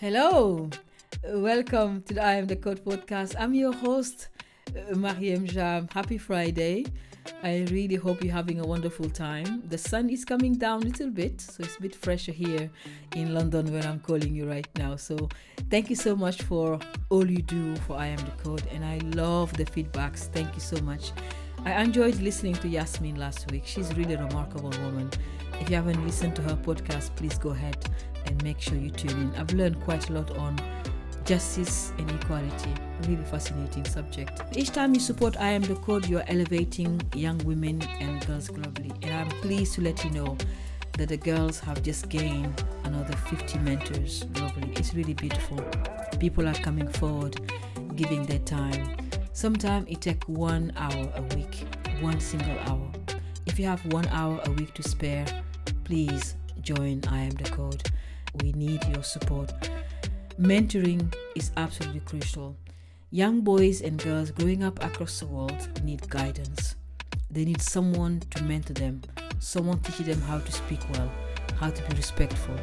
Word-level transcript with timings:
Hello, 0.00 0.70
welcome 1.24 2.00
to 2.04 2.14
the 2.14 2.24
I 2.24 2.36
Am 2.36 2.46
the 2.46 2.56
Code 2.56 2.82
podcast. 2.82 3.36
I'm 3.38 3.52
your 3.52 3.74
host, 3.74 4.28
uh, 4.68 4.94
Mariéme 4.94 5.46
Jamme. 5.46 5.92
Happy 5.92 6.16
Friday. 6.16 6.86
I 7.42 7.66
really 7.70 7.96
hope 7.96 8.24
you're 8.24 8.32
having 8.32 8.60
a 8.60 8.66
wonderful 8.66 9.10
time. 9.10 9.62
The 9.68 9.76
sun 9.76 10.08
is 10.08 10.24
coming 10.24 10.54
down 10.54 10.80
a 10.80 10.86
little 10.86 11.10
bit, 11.10 11.42
so 11.42 11.62
it's 11.62 11.76
a 11.76 11.82
bit 11.82 11.94
fresher 11.94 12.32
here 12.32 12.70
in 13.14 13.34
London 13.34 13.70
where 13.70 13.82
I'm 13.82 14.00
calling 14.00 14.34
you 14.34 14.48
right 14.48 14.66
now. 14.78 14.96
So, 14.96 15.28
thank 15.68 15.90
you 15.90 15.96
so 15.96 16.16
much 16.16 16.40
for 16.44 16.78
all 17.10 17.30
you 17.30 17.42
do 17.42 17.76
for 17.86 17.98
I 17.98 18.06
Am 18.06 18.20
the 18.24 18.42
Code, 18.42 18.62
and 18.72 18.82
I 18.82 19.00
love 19.14 19.52
the 19.52 19.66
feedbacks. 19.66 20.32
Thank 20.32 20.54
you 20.54 20.62
so 20.62 20.80
much. 20.80 21.12
I 21.62 21.82
enjoyed 21.82 22.16
listening 22.20 22.54
to 22.54 22.68
Yasmin 22.68 23.16
last 23.16 23.50
week. 23.52 23.64
She's 23.66 23.94
really 23.94 24.14
a 24.14 24.24
remarkable 24.24 24.70
woman. 24.82 25.10
If 25.60 25.68
you 25.68 25.76
haven't 25.76 26.02
listened 26.06 26.34
to 26.36 26.42
her 26.42 26.56
podcast, 26.56 27.14
please 27.16 27.36
go 27.36 27.50
ahead 27.50 27.84
and 28.24 28.42
make 28.42 28.60
sure 28.60 28.78
you 28.78 28.88
tune 28.90 29.10
in. 29.10 29.34
I've 29.36 29.52
learned 29.52 29.78
quite 29.80 30.08
a 30.08 30.14
lot 30.14 30.36
on 30.38 30.58
justice 31.26 31.92
and 31.98 32.10
equality. 32.12 32.72
Really 33.06 33.24
fascinating 33.24 33.84
subject. 33.84 34.40
Each 34.56 34.70
time 34.70 34.94
you 34.94 35.00
support 35.00 35.36
I 35.36 35.50
Am 35.50 35.60
the 35.60 35.74
Code, 35.76 36.08
you're 36.08 36.24
elevating 36.28 36.98
young 37.14 37.36
women 37.44 37.82
and 38.00 38.26
girls 38.26 38.48
globally. 38.48 38.92
And 39.04 39.12
I'm 39.12 39.28
pleased 39.40 39.74
to 39.74 39.82
let 39.82 40.02
you 40.02 40.10
know 40.12 40.38
that 40.96 41.10
the 41.10 41.18
girls 41.18 41.60
have 41.60 41.82
just 41.82 42.08
gained 42.08 42.64
another 42.84 43.14
50 43.14 43.58
mentors 43.58 44.24
globally. 44.32 44.78
It's 44.78 44.94
really 44.94 45.14
beautiful. 45.14 45.62
People 46.18 46.48
are 46.48 46.54
coming 46.54 46.88
forward, 46.88 47.38
giving 47.96 48.24
their 48.24 48.38
time. 48.40 48.96
Sometimes 49.32 49.86
it 49.88 50.00
takes 50.00 50.26
one 50.28 50.72
hour 50.76 51.12
a 51.14 51.22
week, 51.36 51.64
one 52.00 52.18
single 52.20 52.58
hour. 52.60 52.90
If 53.46 53.58
you 53.58 53.66
have 53.66 53.84
one 53.92 54.06
hour 54.08 54.40
a 54.44 54.50
week 54.50 54.74
to 54.74 54.82
spare, 54.82 55.24
please 55.84 56.34
join 56.60 57.00
I 57.08 57.20
Am 57.20 57.30
the 57.30 57.48
Code. 57.50 57.82
We 58.42 58.52
need 58.52 58.84
your 58.92 59.02
support. 59.02 59.52
Mentoring 60.38 61.14
is 61.36 61.52
absolutely 61.56 62.00
crucial. 62.00 62.56
Young 63.10 63.40
boys 63.40 63.80
and 63.82 64.02
girls 64.02 64.30
growing 64.30 64.62
up 64.64 64.82
across 64.84 65.20
the 65.20 65.26
world 65.26 65.84
need 65.84 66.08
guidance. 66.08 66.76
They 67.30 67.44
need 67.44 67.62
someone 67.62 68.20
to 68.30 68.42
mentor 68.42 68.74
them, 68.74 69.02
someone 69.38 69.78
teaching 69.80 70.06
them 70.06 70.20
how 70.22 70.40
to 70.40 70.52
speak 70.52 70.80
well, 70.92 71.10
how 71.58 71.70
to 71.70 71.88
be 71.88 71.96
respectful, 71.96 72.56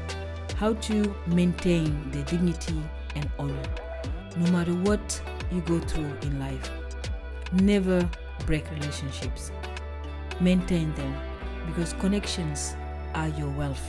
how 0.58 0.73
to 0.73 1.16
maintain 1.28 2.11
their 2.11 2.23
dignity 2.25 2.81
and 3.16 3.30
honor. 3.39 3.63
No 4.38 4.52
matter 4.52 4.73
what 4.73 5.22
you 5.52 5.62
go 5.62 5.80
through 5.80 6.12
in 6.22 6.40
life, 6.40 6.70
never 7.53 8.08
break 8.45 8.70
relationships. 8.72 9.52
Maintain 10.40 10.94
them 10.95 11.16
because 11.66 11.94
connections 11.94 12.76
are 13.14 13.30
your 13.30 13.50
wealth. 13.52 13.84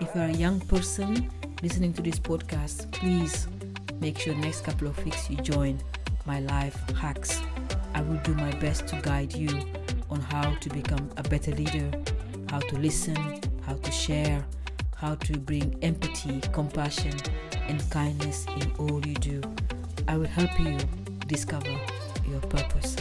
If 0.00 0.14
you're 0.14 0.24
a 0.24 0.32
young 0.32 0.60
person 0.60 1.30
listening 1.62 1.92
to 1.94 2.02
this 2.02 2.18
podcast, 2.18 2.90
please 2.92 3.48
make 4.00 4.18
sure 4.18 4.34
next 4.34 4.62
couple 4.62 4.88
of 4.88 5.04
weeks 5.04 5.30
you 5.30 5.36
join 5.36 5.78
my 6.26 6.40
live 6.40 6.74
hacks. 6.96 7.40
I 7.94 8.02
will 8.02 8.18
do 8.18 8.34
my 8.34 8.50
best 8.58 8.86
to 8.88 9.00
guide 9.00 9.34
you 9.34 9.48
on 10.10 10.20
how 10.20 10.54
to 10.54 10.68
become 10.68 11.10
a 11.16 11.22
better 11.22 11.52
leader, 11.52 11.90
how 12.50 12.60
to 12.60 12.78
listen, 12.78 13.16
how 13.62 13.74
to 13.74 13.90
share, 13.90 14.44
how 14.96 15.14
to 15.14 15.38
bring 15.38 15.78
empathy, 15.82 16.40
compassion, 16.52 17.14
and 17.68 17.88
kindness 17.90 18.46
in 18.60 18.72
all 18.78 19.04
you 19.06 19.14
do. 19.14 19.40
I 20.08 20.16
will 20.16 20.26
help 20.26 20.58
you 20.60 20.78
discover 21.26 21.74
your 22.28 22.40
purpose. 22.42 22.96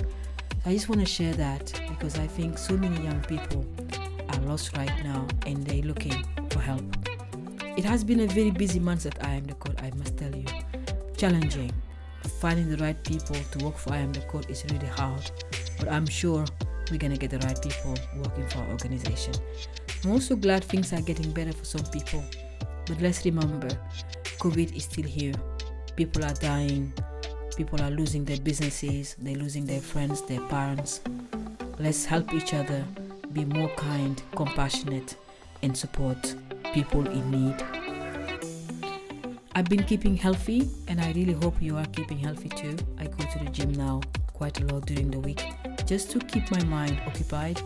I 0.65 0.73
just 0.73 0.89
want 0.89 1.01
to 1.01 1.05
share 1.07 1.33
that 1.33 1.79
because 1.89 2.17
I 2.17 2.27
think 2.27 2.57
so 2.57 2.75
many 2.75 3.03
young 3.03 3.21
people 3.21 3.65
are 4.29 4.39
lost 4.41 4.75
right 4.75 5.03
now 5.03 5.27
and 5.45 5.63
they're 5.65 5.83
looking 5.83 6.25
for 6.49 6.59
help. 6.59 6.83
It 7.77 7.83
has 7.85 8.03
been 8.03 8.21
a 8.21 8.27
very 8.27 8.51
busy 8.51 8.79
month 8.79 9.05
at 9.05 9.23
I 9.23 9.33
Am 9.33 9.43
the 9.43 9.53
Code, 9.55 9.79
I 9.81 9.91
must 9.97 10.17
tell 10.17 10.33
you. 10.35 10.45
Challenging. 11.17 11.71
Finding 12.39 12.69
the 12.69 12.77
right 12.77 13.01
people 13.03 13.35
to 13.35 13.65
work 13.65 13.77
for 13.77 13.93
I 13.93 13.97
Am 13.97 14.11
the 14.11 14.21
Code 14.21 14.49
is 14.49 14.65
really 14.71 14.87
hard, 14.87 15.29
but 15.77 15.87
I'm 15.89 16.07
sure 16.07 16.45
we're 16.89 16.97
gonna 16.97 17.17
get 17.17 17.31
the 17.31 17.39
right 17.39 17.61
people 17.61 17.95
working 18.17 18.47
for 18.49 18.59
our 18.59 18.69
organization. 18.71 19.33
I'm 20.03 20.11
also 20.11 20.35
glad 20.35 20.63
things 20.63 20.93
are 20.93 21.01
getting 21.01 21.31
better 21.31 21.51
for 21.51 21.65
some 21.65 21.85
people, 21.91 22.23
but 22.87 22.99
let's 23.01 23.25
remember 23.25 23.69
COVID 24.39 24.75
is 24.75 24.85
still 24.85 25.05
here. 25.05 25.33
People 25.95 26.25
are 26.25 26.33
dying, 26.33 26.91
people 27.55 27.81
are 27.81 27.89
losing 27.89 28.25
their 28.25 28.39
businesses, 28.39 29.15
they're 29.17 29.37
losing 29.37 29.65
their 29.65 29.79
friends, 29.79 30.21
their 30.23 30.41
parents. 30.41 30.99
Let's 31.79 32.03
help 32.03 32.33
each 32.33 32.53
other 32.53 32.83
be 33.31 33.45
more 33.45 33.69
kind, 33.77 34.21
compassionate, 34.35 35.15
and 35.63 35.75
support 35.75 36.35
people 36.73 37.07
in 37.07 37.31
need. 37.31 37.55
I've 39.55 39.69
been 39.69 39.83
keeping 39.83 40.17
healthy, 40.17 40.69
and 40.89 40.99
I 40.99 41.13
really 41.13 41.31
hope 41.31 41.61
you 41.61 41.77
are 41.77 41.85
keeping 41.85 42.17
healthy 42.17 42.49
too. 42.49 42.75
I 42.99 43.05
go 43.05 43.23
to 43.31 43.39
the 43.45 43.49
gym 43.51 43.71
now 43.71 44.01
quite 44.33 44.59
a 44.59 44.65
lot 44.65 44.85
during 44.85 45.09
the 45.09 45.19
week 45.19 45.41
just 45.85 46.11
to 46.11 46.19
keep 46.19 46.51
my 46.51 46.61
mind 46.65 46.99
occupied, 47.07 47.61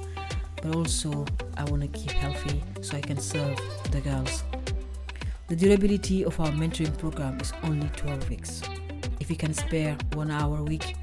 but 0.62 0.76
also 0.76 1.26
I 1.58 1.64
want 1.64 1.82
to 1.82 1.88
keep 1.88 2.12
healthy 2.12 2.62
so 2.82 2.96
I 2.96 3.02
can 3.02 3.18
serve 3.18 3.60
the 3.90 4.02
girls. 4.02 4.44
The 5.50 5.56
durability 5.56 6.24
of 6.24 6.40
our 6.40 6.52
mentoring 6.52 6.96
program 7.00 7.40
is 7.42 7.54
only 7.64 7.90
12 7.96 8.30
weeks. 8.30 8.62
If 9.20 9.32
you 9.32 9.36
can 9.36 9.52
spare 9.52 9.98
one 10.14 10.30
hour 10.30 10.60
a 10.60 10.64
week, 10.64 10.96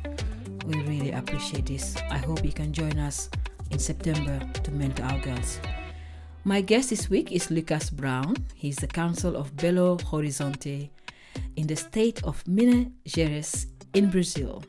we 0.65 0.81
really 0.83 1.11
appreciate 1.11 1.67
this. 1.67 1.97
I 2.13 2.19
hope 2.19 2.45
you 2.45 2.53
can 2.53 2.73
join 2.73 2.97
us 2.97 3.29
in 3.73 3.81
September 3.81 4.39
to 4.63 4.71
mentor 4.71 5.03
our 5.03 5.19
girls. 5.19 5.59
My 6.45 6.61
guest 6.61 6.91
this 6.91 7.11
week 7.11 7.33
is 7.33 7.51
Lucas 7.51 7.91
Brown. 7.91 8.37
He's 8.55 8.77
the 8.77 8.87
consul 8.87 9.35
of 9.35 9.57
Belo 9.57 10.01
Horizonte 10.01 10.91
in 11.57 11.67
the 11.67 11.75
state 11.75 12.23
of 12.23 12.47
Minas 12.47 12.87
Gerais 13.05 13.67
in 13.95 14.11
Brazil. 14.11 14.63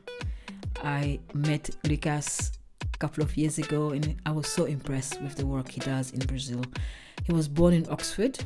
I 0.84 1.20
met 1.36 1.70
Lucas 1.88 2.52
a 2.82 2.98
couple 2.98 3.24
of 3.24 3.38
years 3.38 3.60
ago 3.60 3.92
and 3.92 4.16
I 4.26 4.32
was 4.32 4.48
so 4.48 4.66
impressed 4.66 5.22
with 5.22 5.36
the 5.36 5.46
work 5.46 5.70
he 5.70 5.82
does 5.82 6.14
in 6.14 6.20
Brazil. 6.22 6.64
He 7.26 7.32
was 7.32 7.48
born 7.48 7.76
in 7.76 7.88
Oxford, 7.92 8.40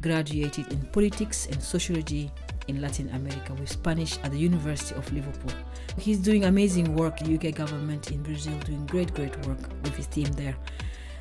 graduated 0.00 0.70
in 0.72 0.80
politics 0.86 1.46
and 1.46 1.62
sociology 1.62 2.30
in 2.68 2.80
Latin 2.80 3.08
America 3.10 3.54
with 3.54 3.70
Spanish 3.70 4.18
at 4.18 4.32
the 4.32 4.38
University 4.38 4.94
of 4.94 5.12
Liverpool. 5.12 5.52
He's 5.98 6.18
doing 6.18 6.44
amazing 6.44 6.94
work, 6.94 7.20
UK 7.22 7.54
government 7.54 8.10
in 8.10 8.22
Brazil 8.22 8.58
doing 8.60 8.86
great, 8.86 9.14
great 9.14 9.34
work 9.46 9.58
with 9.82 9.96
his 9.96 10.06
team 10.06 10.30
there. 10.32 10.56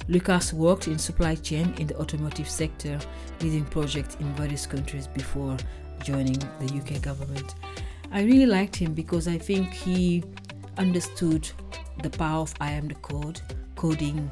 Lucas 0.07 0.51
worked 0.51 0.87
in 0.87 0.97
supply 0.97 1.35
chain 1.35 1.73
in 1.77 1.87
the 1.87 1.97
automotive 1.97 2.49
sector, 2.49 2.99
leading 3.41 3.65
projects 3.65 4.15
in 4.19 4.33
various 4.33 4.65
countries 4.65 5.07
before 5.07 5.55
joining 6.03 6.37
the 6.59 6.81
UK 6.81 7.01
government. 7.01 7.55
I 8.11 8.23
really 8.23 8.45
liked 8.45 8.75
him 8.75 8.93
because 8.93 9.27
I 9.27 9.37
think 9.37 9.71
he 9.71 10.23
understood 10.77 11.49
the 12.01 12.09
power 12.09 12.41
of 12.41 12.53
I 12.59 12.71
am 12.71 12.87
the 12.87 12.95
code, 12.95 13.41
coding 13.75 14.29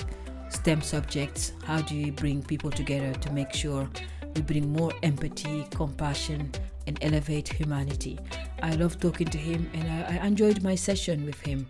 STEM 0.49 0.81
subjects. 0.81 1.53
How 1.63 1.81
do 1.81 1.95
you 1.95 2.11
bring 2.11 2.41
people 2.43 2.71
together 2.71 3.13
to 3.13 3.31
make 3.31 3.53
sure 3.53 3.87
we 4.35 4.41
bring 4.41 4.71
more 4.71 4.91
empathy, 5.03 5.65
compassion, 5.71 6.51
and 6.87 6.97
elevate 7.01 7.47
humanity? 7.47 8.19
I 8.61 8.75
love 8.75 8.99
talking 8.99 9.27
to 9.27 9.37
him 9.37 9.69
and 9.73 9.89
I, 9.89 10.17
I 10.17 10.27
enjoyed 10.27 10.63
my 10.63 10.75
session 10.75 11.25
with 11.25 11.39
him 11.41 11.67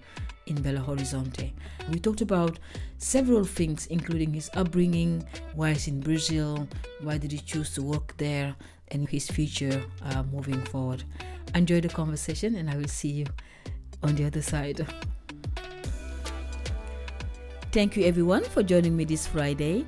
in 0.47 0.57
Belo 0.57 0.83
Horizonte. 0.85 1.51
We 1.91 1.99
talked 1.99 2.21
about 2.21 2.59
several 2.97 3.45
things, 3.45 3.87
including 3.87 4.33
his 4.33 4.49
upbringing, 4.53 5.25
why 5.55 5.73
he's 5.73 5.87
in 5.87 5.99
Brazil, 5.99 6.67
why 7.01 7.17
did 7.17 7.31
he 7.31 7.39
choose 7.39 7.73
to 7.75 7.81
work 7.81 8.17
there, 8.17 8.55
and 8.91 9.07
his 9.07 9.29
future 9.29 9.83
uh, 10.03 10.23
moving 10.31 10.61
forward. 10.65 11.03
Enjoy 11.55 11.81
the 11.81 11.89
conversation, 11.89 12.55
and 12.55 12.69
I 12.69 12.77
will 12.77 12.87
see 12.87 13.09
you 13.09 13.25
on 14.03 14.15
the 14.15 14.25
other 14.25 14.41
side. 14.41 14.85
Thank 17.71 17.95
you, 17.95 18.05
everyone, 18.05 18.43
for 18.43 18.63
joining 18.63 18.97
me 18.97 19.05
this 19.05 19.27
Friday. 19.27 19.85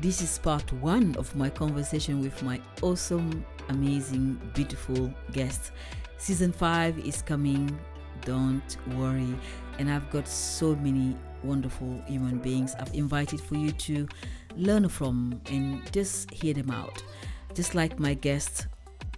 This 0.00 0.20
is 0.20 0.38
part 0.38 0.70
one 0.74 1.16
of 1.16 1.34
my 1.34 1.48
conversation 1.48 2.20
with 2.20 2.42
my 2.42 2.60
awesome, 2.82 3.44
amazing, 3.70 4.38
beautiful 4.54 5.12
guest. 5.32 5.72
Season 6.18 6.52
five 6.52 6.98
is 6.98 7.22
coming. 7.22 7.78
Don't 8.22 8.76
worry 8.96 9.34
and 9.78 9.90
I've 9.90 10.10
got 10.10 10.28
so 10.28 10.76
many 10.76 11.16
wonderful 11.42 12.02
human 12.06 12.38
beings 12.38 12.74
I've 12.78 12.92
invited 12.94 13.40
for 13.40 13.56
you 13.56 13.72
to 13.72 14.06
learn 14.56 14.88
from 14.88 15.40
and 15.46 15.90
just 15.92 16.30
hear 16.30 16.52
them 16.52 16.70
out. 16.70 17.02
Just 17.54 17.74
like 17.74 17.98
my 17.98 18.14
guest 18.14 18.66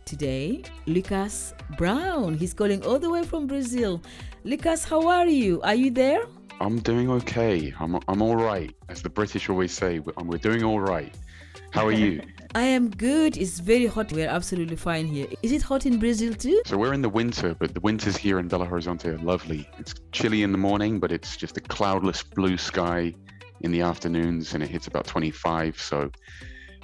today, 0.05 0.63
Lucas 0.87 1.55
Brown. 1.77 2.35
He's 2.35 2.55
calling 2.55 2.85
all 2.85 2.99
the 2.99 3.11
way 3.11 3.25
from 3.25 3.47
Brazil. 3.47 4.01
Lucas, 4.45 4.85
how 4.85 5.09
are 5.09 5.27
you? 5.27 5.61
Are 5.63 5.75
you 5.75 5.91
there? 5.91 6.23
I'm 6.61 6.81
doing 6.81 7.09
okay. 7.11 7.73
I'm, 7.79 7.99
I'm 8.09 8.21
all 8.21 8.37
right. 8.37 8.75
As 8.89 9.03
the 9.03 9.11
British 9.11 9.49
always 9.49 9.73
say, 9.73 10.01
we're, 10.01 10.13
um, 10.17 10.27
we're 10.27 10.39
doing 10.39 10.65
all 10.65 10.81
right. 10.81 11.15
How 11.71 11.87
are 11.87 11.93
you? 11.93 12.21
I 12.55 12.63
am 12.63 12.91
good. 12.91 13.37
It's 13.37 13.61
very 13.61 13.87
hot. 13.87 14.13
We're 14.13 14.29
absolutely 14.29 14.75
fine 14.77 15.07
here. 15.07 15.29
Is 15.43 15.53
it 15.53 15.63
hot 15.63 15.87
in 15.87 15.99
Brazil 15.99 16.35
too? 16.35 16.61
So 16.67 16.77
we're 16.77 16.95
in 16.95 17.03
the 17.03 17.09
winter, 17.09 17.55
but 17.55 17.75
the 17.75 17.81
winters 17.81 18.17
here 18.17 18.39
in 18.39 18.49
Belo 18.49 18.69
Horizonte 18.69 19.07
are 19.07 19.19
lovely. 19.19 19.69
It's 19.79 19.95
chilly 20.13 20.43
in 20.43 20.51
the 20.51 20.59
morning, 20.59 20.99
but 20.99 21.13
it's 21.13 21.37
just 21.37 21.57
a 21.57 21.61
cloudless 21.61 22.23
blue 22.23 22.57
sky 22.57 23.15
in 23.61 23.71
the 23.71 23.83
afternoons 23.83 24.55
and 24.55 24.63
it 24.63 24.69
hits 24.69 24.87
about 24.87 25.07
25. 25.07 25.81
So 25.81 26.11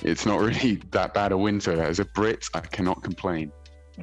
it's 0.03 0.27
not 0.27 0.41
really 0.41 0.77
that 0.91 1.15
bad 1.15 1.33
a 1.33 1.39
winter. 1.39 1.83
As 1.83 1.99
a 1.99 2.05
Brit, 2.05 2.47
I 2.55 2.61
cannot 2.61 3.03
complain. 3.03 3.51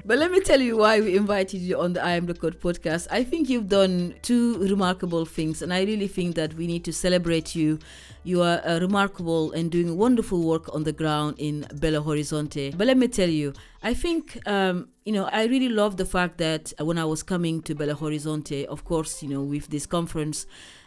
But 0.06 0.20
let 0.20 0.32
me 0.32 0.40
tell 0.40 0.62
you 0.62 0.78
why 0.78 1.02
we 1.02 1.18
invited 1.18 1.60
you 1.60 1.78
on 1.78 1.92
the 1.94 2.02
I 2.02 2.12
Am 2.12 2.26
the 2.26 2.34
Code 2.34 2.62
podcast. 2.62 3.08
I 3.12 3.26
think 3.26 3.50
you've 3.50 3.68
done 3.68 4.16
two 4.22 4.58
remarkable 4.60 5.26
things, 5.26 5.62
and 5.62 5.74
I 5.74 5.84
really 5.84 6.08
think 6.08 6.36
that 6.36 6.54
we 6.54 6.66
need 6.66 6.86
to 6.86 6.94
celebrate 6.94 7.56
you. 7.56 7.78
You 8.24 8.42
are 8.42 8.62
uh, 8.66 8.80
remarkable 8.80 9.52
and 9.52 9.70
doing 9.70 9.98
wonderful 9.98 10.44
work 10.44 10.74
on 10.74 10.86
the 10.86 10.94
ground 10.94 11.36
in 11.40 11.64
Belo 11.74 12.06
Horizonte. 12.06 12.78
But 12.78 12.88
let 12.88 12.98
me 12.98 13.10
tell 13.10 13.28
you, 13.28 13.52
I 13.84 13.94
think, 13.94 14.40
um, 14.48 14.88
you 15.04 15.12
know, 15.12 15.26
I 15.26 15.46
really 15.48 15.70
love 15.70 15.98
the 15.98 16.06
fact 16.06 16.38
that 16.38 16.72
when 16.80 16.98
I 16.98 17.04
was 17.04 17.22
coming 17.22 17.62
to 17.64 17.76
Belo 17.76 17.96
Horizonte, 17.96 18.66
of 18.68 18.86
course, 18.86 19.22
you 19.22 19.28
know, 19.28 19.42
with 19.42 19.68
this 19.68 19.86
conference, 19.86 20.46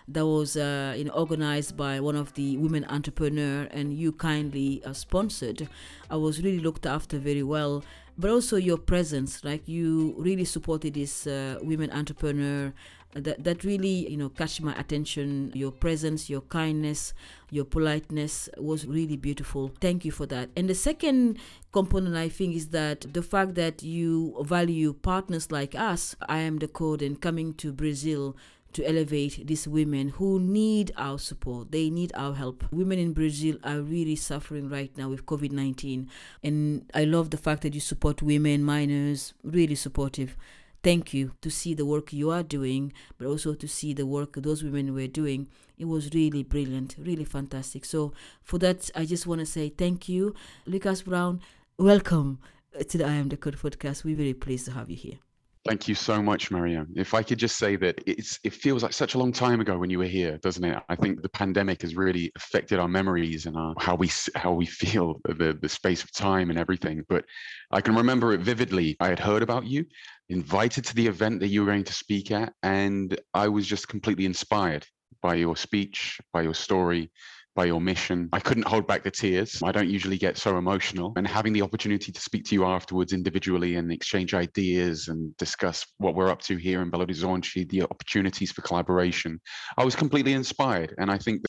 that 0.09 0.27
was 0.27 0.57
uh, 0.57 0.95
you 0.97 1.05
know, 1.05 1.13
organized 1.13 1.77
by 1.77 1.99
one 2.01 2.17
of 2.17 2.35
the 2.35 2.57
women 2.59 2.85
entrepreneur 2.89 3.67
and 3.71 3.95
you 3.95 4.13
kindly 4.13 4.83
uh, 4.85 4.93
sponsored 4.93 5.67
i 6.11 6.17
was 6.17 6.43
really 6.43 6.59
looked 6.59 6.85
after 6.85 7.17
very 7.17 7.43
well 7.43 7.83
but 8.17 8.31
also 8.31 8.57
your 8.57 8.79
presence 8.79 9.45
like 9.45 9.67
you 9.67 10.15
really 10.17 10.45
supported 10.45 10.95
this 10.95 11.27
uh, 11.27 11.59
women 11.63 11.91
entrepreneur 11.91 12.73
that, 13.15 13.45
that 13.45 13.65
really 13.65 14.11
you 14.11 14.17
know 14.17 14.29
catch 14.29 14.61
my 14.61 14.75
attention. 14.79 15.53
Your 15.55 15.71
presence 15.71 16.29
your 16.29 16.41
kindness 16.43 17.15
your 17.51 17.65
politeness 17.65 18.49
was 18.59 18.87
really 18.87 19.17
beautiful. 19.17 19.73
Thank 19.81 20.05
you 20.05 20.11
for 20.11 20.27
that. 20.27 20.51
And 20.57 20.69
the 20.69 20.75
second 20.75 21.39
component 21.73 22.15
i 22.15 22.29
think 22.29 22.55
is 22.55 22.69
that 22.69 23.01
the 23.13 23.23
fact 23.23 23.57
that 23.57 23.83
you 23.83 24.37
value 24.43 24.93
partners 24.93 25.51
like 25.51 25.75
us 25.75 26.15
i 26.29 26.39
am 26.39 26.59
the 26.59 26.69
code 26.69 27.03
and 27.03 27.21
coming 27.21 27.53
to 27.53 27.73
brazil 27.73 28.37
to 28.75 28.87
elevate 28.87 29.47
these 29.47 29.67
women 29.67 30.11
who 30.11 30.39
need 30.39 30.93
our 30.97 31.19
support. 31.19 31.71
They 31.73 31.91
need 31.91 32.13
our 32.15 32.35
help. 32.35 32.65
Women 32.71 32.99
in 32.99 33.13
Brazil 33.13 33.57
are 33.65 33.81
really 33.81 34.17
suffering 34.17 34.69
right 34.69 34.95
now 34.97 35.09
with 35.09 35.27
COVID 35.27 35.53
19. 35.53 36.09
And 36.43 36.91
I 36.93 37.05
love 37.05 37.31
the 37.31 37.37
fact 37.37 37.63
that 37.63 37.75
you 37.75 37.81
support 37.81 38.21
women, 38.21 38.63
minors, 38.63 39.33
really 39.43 39.77
supportive. 39.77 40.37
Thank 40.83 41.15
you 41.15 41.33
to 41.41 41.51
see 41.51 41.73
the 41.73 41.87
work 41.87 42.13
you 42.13 42.31
are 42.31 42.43
doing, 42.43 42.93
but 43.17 43.27
also 43.27 43.55
to 43.55 43.67
see 43.67 43.95
the 43.95 44.05
work 44.05 44.35
those 44.35 44.63
women 44.63 44.93
were 44.93 45.07
doing. 45.07 45.49
It 45.79 45.87
was 45.87 46.13
really 46.13 46.43
brilliant, 46.43 46.97
really 46.99 47.25
fantastic. 47.25 47.87
So, 47.87 48.13
for 48.43 48.59
that, 48.59 48.91
I 48.95 49.07
just 49.07 49.27
want 49.27 49.41
to 49.41 49.47
say 49.47 49.71
thank 49.71 50.11
you. 50.11 50.35
Lucas 50.67 51.01
Brown, 51.01 51.41
welcome 51.79 52.39
to 52.79 52.99
the 52.99 53.07
I 53.07 53.13
Am 53.13 53.31
the 53.31 53.39
Code 53.39 53.57
podcast. 53.57 54.05
We're 54.05 54.17
very 54.17 54.35
pleased 54.35 54.67
to 54.67 54.73
have 54.73 54.91
you 54.91 54.97
here. 54.97 55.19
Thank 55.67 55.89
you 55.89 55.95
so 55.95 56.21
much, 56.23 56.51
Mariéme. 56.51 56.89
If 56.95 57.15
I 57.15 57.23
could 57.23 57.39
just 57.39 57.57
say 57.57 57.77
that 57.77 57.99
it's 58.07 58.39
it 58.45 58.53
feels 58.53 58.83
like 58.83 58.93
such 58.93 59.15
a 59.15 59.19
long 59.19 59.33
time 59.33 59.61
ago 59.61 59.79
when 59.79 59.89
you 59.89 59.99
were 59.99 60.05
here, 60.05 60.37
doesn't 60.37 60.63
it? 60.63 60.79
I 60.91 60.95
think 60.95 61.23
the 61.23 61.29
pandemic 61.31 61.81
has 61.81 61.97
really 61.97 62.31
affected 62.37 62.79
our 62.79 62.87
memories 62.87 63.47
and 63.47 63.57
our, 63.57 63.75
how 63.79 63.95
we 63.95 64.11
how 64.35 64.53
we 64.53 64.67
feel 64.67 65.21
the 65.25 65.59
the 65.59 65.69
space 65.69 66.05
of 66.05 66.13
time 66.13 66.51
and 66.51 66.59
everything. 66.59 67.03
But 67.09 67.25
I 67.71 67.81
can 67.81 67.97
remember 67.97 68.35
it 68.35 68.41
vividly. 68.41 68.95
I 69.01 69.09
had 69.09 69.19
heard 69.19 69.43
about 69.43 69.65
you, 69.65 69.87
invited 70.29 70.85
to 70.85 70.95
the 70.95 71.07
event 71.07 71.41
that 71.41 71.49
you 71.49 71.63
were 71.63 71.73
going 71.73 71.85
to 71.85 71.95
speak 71.95 72.31
at, 72.31 72.53
and 72.63 73.19
I 73.33 73.49
was 73.49 73.67
just 73.67 73.89
completely 73.89 74.27
inspired 74.27 74.87
by 75.23 75.37
your 75.37 75.57
speech, 75.57 76.21
by 76.35 76.43
your 76.43 76.53
story, 76.53 77.11
by 77.55 77.65
your 77.65 77.81
mission. 77.81 78.29
I 78.33 78.41
couldn't 78.41 78.67
hold 78.67 78.87
back 78.87 79.03
the 79.03 79.11
tears. 79.11 79.61
I 79.63 79.73
don't 79.73 79.89
usually 79.89 80.19
get 80.19 80.37
so 80.37 80.59
emotional. 80.59 81.13
And 81.17 81.27
having 81.27 81.53
the 81.53 81.63
opportunity 81.63 82.13
to 82.13 82.21
speak 82.21 82.45
to 82.47 82.55
you 82.55 82.65
afterwards 82.65 83.13
individually 83.13 83.77
and 83.77 83.93
exchange 83.93 84.35
ideas 84.35 85.09
and 85.09 85.37
discuss 85.37 85.87
what 85.99 86.15
we're 86.15 86.31
up 86.31 86.43
to 86.43 86.57
here 86.57 86.83
in 86.83 86.91
Belo 86.91 87.07
Horizonte, 87.07 87.69
the 87.69 87.83
opportunities 87.83 88.53
for 88.53 88.63
collaboration, 88.63 89.41
I 89.77 89.85
was 89.85 89.95
completely 89.95 90.33
inspired. 90.33 90.95
And 90.99 91.11
I 91.11 91.19
think 91.19 91.43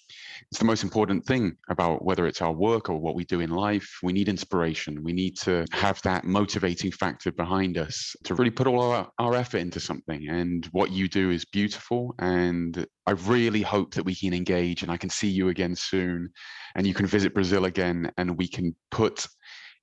it's 0.52 0.60
the 0.60 0.66
most 0.66 0.84
important 0.84 1.26
thing 1.26 1.58
about 1.70 2.04
whether 2.04 2.26
it's 2.28 2.42
our 2.42 2.52
work 2.52 2.90
or 2.90 2.98
what 2.98 3.16
we 3.16 3.26
do 3.26 3.42
in 3.42 3.50
life. 3.50 3.90
We 4.04 4.14
need 4.14 4.30
inspiration. 4.30 5.04
We 5.04 5.14
need 5.14 5.38
to 5.40 5.66
have 5.72 6.02
that 6.04 6.26
motivating 6.26 6.92
factor 6.92 7.32
behind 7.32 7.78
us 7.78 8.16
to 8.24 8.36
really 8.36 8.52
put 8.52 8.68
all 8.68 8.92
our, 8.92 9.10
our 9.20 9.36
effort 9.36 9.60
into 9.60 9.80
something. 9.80 10.28
And 10.30 10.66
what 10.68 10.92
you 10.92 11.08
do 11.08 11.32
is 11.32 11.46
beautiful. 11.46 12.16
And 12.20 12.86
I 13.08 13.12
really 13.12 13.62
hope 13.62 13.94
that 13.94 14.06
we 14.06 14.16
can 14.16 14.34
engage 14.34 14.82
and 14.82 14.92
I 14.92 14.98
can 14.98 15.10
see 15.10 15.30
you 15.30 15.50
again 15.50 15.76
soon 15.76 16.30
and 16.76 16.88
you 16.88 16.94
can 16.94 17.06
visit 17.06 17.34
Brazil 17.34 17.66
again 17.66 18.12
and 18.18 18.38
we 18.38 18.48
can 18.48 18.76
put 18.92 19.28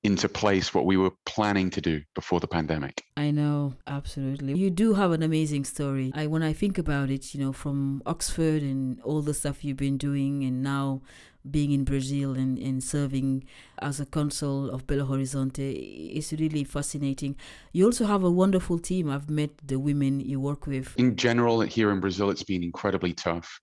into 0.04 0.28
place 0.28 0.74
what 0.74 0.84
we 0.84 0.96
were 0.96 1.12
planning 1.26 1.70
to 1.70 1.80
do 1.80 2.02
before 2.14 2.40
the 2.40 2.48
pandemic. 2.48 3.04
I 3.16 3.30
know, 3.30 3.74
absolutely. 3.86 4.54
You 4.54 4.68
do 4.68 4.94
have 4.94 5.12
an 5.12 5.22
amazing 5.22 5.64
story. 5.64 6.10
I 6.14 6.26
when 6.26 6.42
I 6.42 6.52
think 6.52 6.76
about 6.76 7.10
it, 7.10 7.34
you 7.34 7.44
know, 7.44 7.52
from 7.52 8.02
Oxford 8.04 8.62
and 8.62 9.00
all 9.02 9.22
the 9.22 9.34
stuff 9.34 9.64
you've 9.64 9.76
been 9.76 9.98
doing 9.98 10.42
and 10.42 10.62
now 10.62 11.02
being 11.50 11.72
in 11.72 11.84
Brazil 11.84 12.34
and, 12.34 12.58
and 12.58 12.82
serving 12.82 13.44
as 13.80 14.00
a 14.00 14.06
consul 14.06 14.70
of 14.70 14.86
Belo 14.86 15.08
Horizonte 15.08 16.16
is 16.16 16.32
really 16.32 16.64
fascinating. 16.64 17.36
You 17.72 17.86
also 17.86 18.06
have 18.06 18.22
a 18.22 18.30
wonderful 18.30 18.78
team. 18.78 19.10
I've 19.10 19.28
met 19.28 19.50
the 19.64 19.78
women 19.78 20.20
you 20.20 20.40
work 20.40 20.66
with. 20.66 20.94
In 20.98 21.16
general, 21.16 21.60
here 21.62 21.90
in 21.90 22.00
Brazil, 22.00 22.30
it's 22.30 22.44
been 22.44 22.62
incredibly 22.62 23.12
tough. 23.12 23.60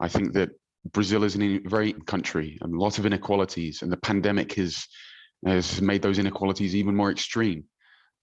I 0.00 0.08
think 0.08 0.32
that 0.34 0.50
Brazil 0.92 1.24
is 1.24 1.36
a 1.36 1.58
very 1.66 1.92
country 2.06 2.56
and 2.62 2.72
lots 2.74 2.98
of 2.98 3.04
inequalities, 3.04 3.82
and 3.82 3.92
the 3.92 3.96
pandemic 3.96 4.54
has 4.54 4.86
has 5.46 5.80
made 5.80 6.02
those 6.02 6.18
inequalities 6.18 6.74
even 6.74 6.94
more 6.94 7.10
extreme. 7.10 7.64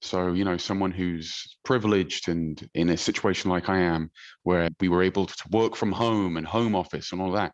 So, 0.02 0.34
you 0.34 0.44
know, 0.44 0.58
someone 0.58 0.92
who's 0.92 1.58
privileged 1.64 2.30
and 2.30 2.70
in 2.74 2.90
a 2.90 2.98
situation 2.98 3.50
like 3.50 3.70
I 3.70 3.80
am, 3.80 4.12
where 4.44 4.70
we 4.80 4.90
were 4.90 5.04
able 5.04 5.26
to 5.26 5.44
work 5.52 5.76
from 5.76 5.92
home 5.92 6.38
and 6.38 6.46
home 6.46 6.76
office 6.76 7.12
and 7.12 7.22
all 7.22 7.32
that, 7.32 7.54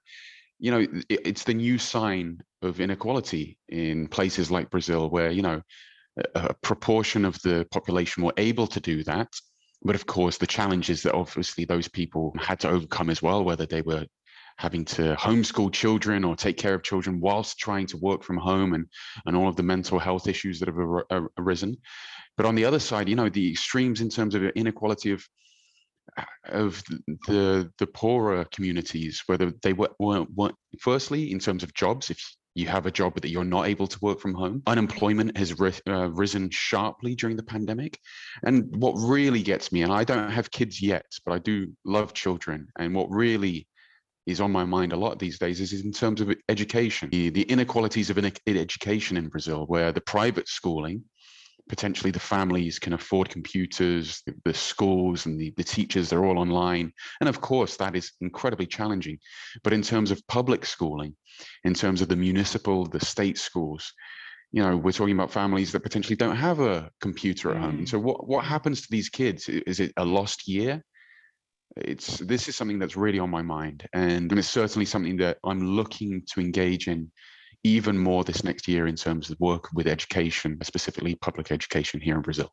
you 0.59 0.71
know, 0.71 0.85
it's 1.09 1.43
the 1.43 1.53
new 1.53 1.77
sign 1.77 2.39
of 2.61 2.79
inequality 2.79 3.57
in 3.69 4.07
places 4.07 4.51
like 4.51 4.69
Brazil, 4.69 5.09
where, 5.09 5.31
you 5.31 5.41
know, 5.41 5.61
a, 6.35 6.53
proportion 6.61 7.25
of 7.25 7.41
the 7.41 7.65
population 7.71 8.23
were 8.23 8.33
able 8.37 8.67
to 8.67 8.79
do 8.79 9.03
that. 9.03 9.29
But 9.83 9.95
of 9.95 10.05
course, 10.05 10.37
the 10.37 10.47
challenges 10.47 11.01
that 11.03 11.15
obviously 11.15 11.65
those 11.65 11.87
people 11.87 12.33
had 12.39 12.59
to 12.61 12.69
overcome 12.69 13.09
as 13.09 13.21
well, 13.21 13.43
whether 13.43 13.65
they 13.65 13.81
were 13.81 14.05
having 14.57 14.85
to 14.85 15.15
homeschool 15.15 15.71
children 15.71 16.23
or 16.23 16.35
take 16.35 16.57
care 16.57 16.73
of 16.73 16.83
children 16.83 17.19
whilst 17.19 17.57
trying 17.57 17.87
to 17.87 17.97
work 17.97 18.23
from 18.23 18.37
home 18.37 18.73
and, 18.73 18.85
and 19.25 19.35
all 19.35 19.47
of 19.47 19.55
the 19.55 19.63
mental 19.63 19.99
health 19.99 20.27
issues 20.27 20.59
that 20.59 20.67
have 20.67 20.77
ar- 20.77 21.29
arisen. 21.37 21.77
But 22.37 22.45
on 22.45 22.55
the 22.55 22.65
other 22.65 22.79
side, 22.79 23.09
you 23.09 23.15
know, 23.15 23.29
the 23.29 23.51
extremes 23.51 24.01
in 24.01 24.09
terms 24.09 24.35
of 24.35 24.43
inequality 24.43 25.11
of 25.11 25.25
of 26.45 26.83
the 27.27 27.71
the 27.77 27.87
poorer 27.87 28.45
communities, 28.45 29.23
whether 29.27 29.51
they 29.63 29.73
were, 29.73 29.91
were, 29.99 30.25
were 30.35 30.51
firstly 30.79 31.31
in 31.31 31.39
terms 31.39 31.63
of 31.63 31.73
jobs, 31.73 32.09
if 32.09 32.19
you 32.55 32.67
have 32.67 32.85
a 32.85 32.91
job 32.91 33.19
that 33.21 33.29
you're 33.29 33.43
not 33.43 33.67
able 33.67 33.87
to 33.87 33.97
work 34.01 34.19
from 34.19 34.33
home. 34.33 34.61
Unemployment 34.67 35.37
has 35.37 35.57
ri- 35.57 35.73
uh, 35.87 36.09
risen 36.11 36.49
sharply 36.49 37.15
during 37.15 37.37
the 37.37 37.43
pandemic. 37.43 37.97
And 38.43 38.75
what 38.75 38.93
really 38.93 39.41
gets 39.41 39.71
me, 39.71 39.83
and 39.83 39.93
I 39.93 40.03
don't 40.03 40.29
have 40.29 40.51
kids 40.51 40.81
yet, 40.81 41.05
but 41.25 41.33
I 41.33 41.39
do 41.39 41.67
love 41.85 42.13
children. 42.13 42.67
And 42.77 42.93
what 42.93 43.09
really 43.09 43.67
is 44.25 44.41
on 44.41 44.51
my 44.51 44.63
mind 44.63 44.93
a 44.93 44.97
lot 44.97 45.17
these 45.19 45.39
days 45.39 45.59
is 45.59 45.83
in 45.83 45.91
terms 45.91 46.21
of 46.21 46.33
education, 46.47 47.09
the, 47.11 47.29
the 47.29 47.43
inequalities 47.43 48.09
of 48.09 48.17
in 48.17 48.31
education 48.47 49.17
in 49.17 49.29
Brazil, 49.29 49.65
where 49.67 49.91
the 49.91 50.01
private 50.01 50.47
schooling 50.47 51.03
potentially 51.71 52.11
the 52.11 52.19
families 52.19 52.79
can 52.79 52.93
afford 52.93 53.29
computers, 53.29 54.21
the, 54.25 54.33
the 54.43 54.53
schools 54.53 55.25
and 55.25 55.39
the, 55.39 55.53
the 55.55 55.63
teachers, 55.63 56.09
they're 56.09 56.25
all 56.25 56.37
online. 56.37 56.91
And 57.21 57.29
of 57.29 57.39
course, 57.39 57.77
that 57.77 57.95
is 57.95 58.11
incredibly 58.19 58.65
challenging. 58.65 59.19
But 59.63 59.71
in 59.71 59.81
terms 59.81 60.11
of 60.11 60.25
public 60.27 60.65
schooling, 60.65 61.15
in 61.63 61.73
terms 61.73 62.01
of 62.01 62.09
the 62.09 62.15
municipal, 62.15 62.85
the 62.85 62.99
state 62.99 63.37
schools, 63.37 63.93
you 64.51 64.61
know, 64.61 64.75
we're 64.75 64.91
talking 64.91 65.15
about 65.15 65.31
families 65.31 65.71
that 65.71 65.83
potentially 65.83 66.17
don't 66.17 66.35
have 66.35 66.59
a 66.59 66.89
computer 66.99 67.51
at 67.51 67.57
home. 67.57 67.77
And 67.77 67.87
mm. 67.87 67.89
so 67.89 67.99
what, 67.99 68.27
what 68.27 68.43
happens 68.43 68.81
to 68.81 68.87
these 68.91 69.09
kids? 69.09 69.47
Is 69.47 69.79
it 69.79 69.93
a 69.95 70.03
lost 70.03 70.47
year? 70.47 70.83
It's 71.77 72.17
this 72.19 72.47
is 72.47 72.55
something 72.55 72.79
that's 72.79 72.97
really 72.97 73.19
on 73.19 73.29
my 73.29 73.41
mind. 73.41 73.87
And, 73.93 74.31
and 74.31 74.39
it's 74.39 74.49
certainly 74.49 74.85
something 74.85 75.17
that 75.17 75.37
I'm 75.43 75.61
looking 75.61 76.23
to 76.33 76.41
engage 76.41 76.87
in 76.87 77.11
even 77.63 77.97
more 77.97 78.23
this 78.23 78.43
next 78.43 78.67
year 78.67 78.87
in 78.87 78.95
terms 78.95 79.29
of 79.29 79.39
work 79.39 79.69
with 79.73 79.87
education, 79.87 80.57
specifically 80.63 81.15
public 81.15 81.51
education 81.51 82.01
here 82.01 82.15
in 82.15 82.21
Brazil. 82.21 82.51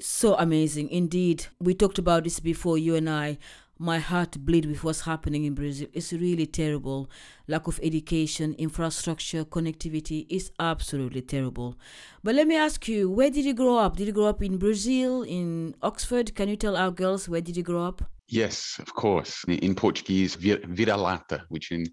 So 0.00 0.34
amazing. 0.36 0.88
Indeed. 0.90 1.46
We 1.60 1.74
talked 1.74 1.98
about 1.98 2.24
this 2.24 2.40
before, 2.40 2.78
you 2.78 2.94
and 2.94 3.08
I. 3.08 3.38
My 3.82 3.98
heart 3.98 4.36
bleed 4.44 4.66
with 4.66 4.84
what's 4.84 5.00
happening 5.00 5.46
in 5.46 5.54
Brazil. 5.54 5.88
It's 5.94 6.12
really 6.12 6.44
terrible. 6.44 7.08
Lack 7.48 7.66
of 7.66 7.80
education, 7.82 8.54
infrastructure, 8.58 9.42
connectivity 9.42 10.26
is 10.28 10.52
absolutely 10.60 11.22
terrible. 11.22 11.78
But 12.22 12.34
let 12.34 12.46
me 12.46 12.56
ask 12.56 12.86
you, 12.88 13.10
where 13.10 13.30
did 13.30 13.46
you 13.46 13.54
grow 13.54 13.78
up? 13.78 13.96
Did 13.96 14.08
you 14.08 14.12
grow 14.12 14.26
up 14.26 14.42
in 14.42 14.58
Brazil, 14.58 15.22
in 15.22 15.74
Oxford? 15.80 16.34
Can 16.34 16.50
you 16.50 16.56
tell 16.56 16.76
our 16.76 16.90
girls 16.90 17.26
where 17.26 17.40
did 17.40 17.56
you 17.56 17.62
grow 17.62 17.82
up? 17.82 18.02
Yes, 18.28 18.78
of 18.80 18.92
course. 18.92 19.42
In 19.48 19.74
Portuguese, 19.74 20.34
vira-lata, 20.34 21.44
which 21.48 21.72
in, 21.72 21.86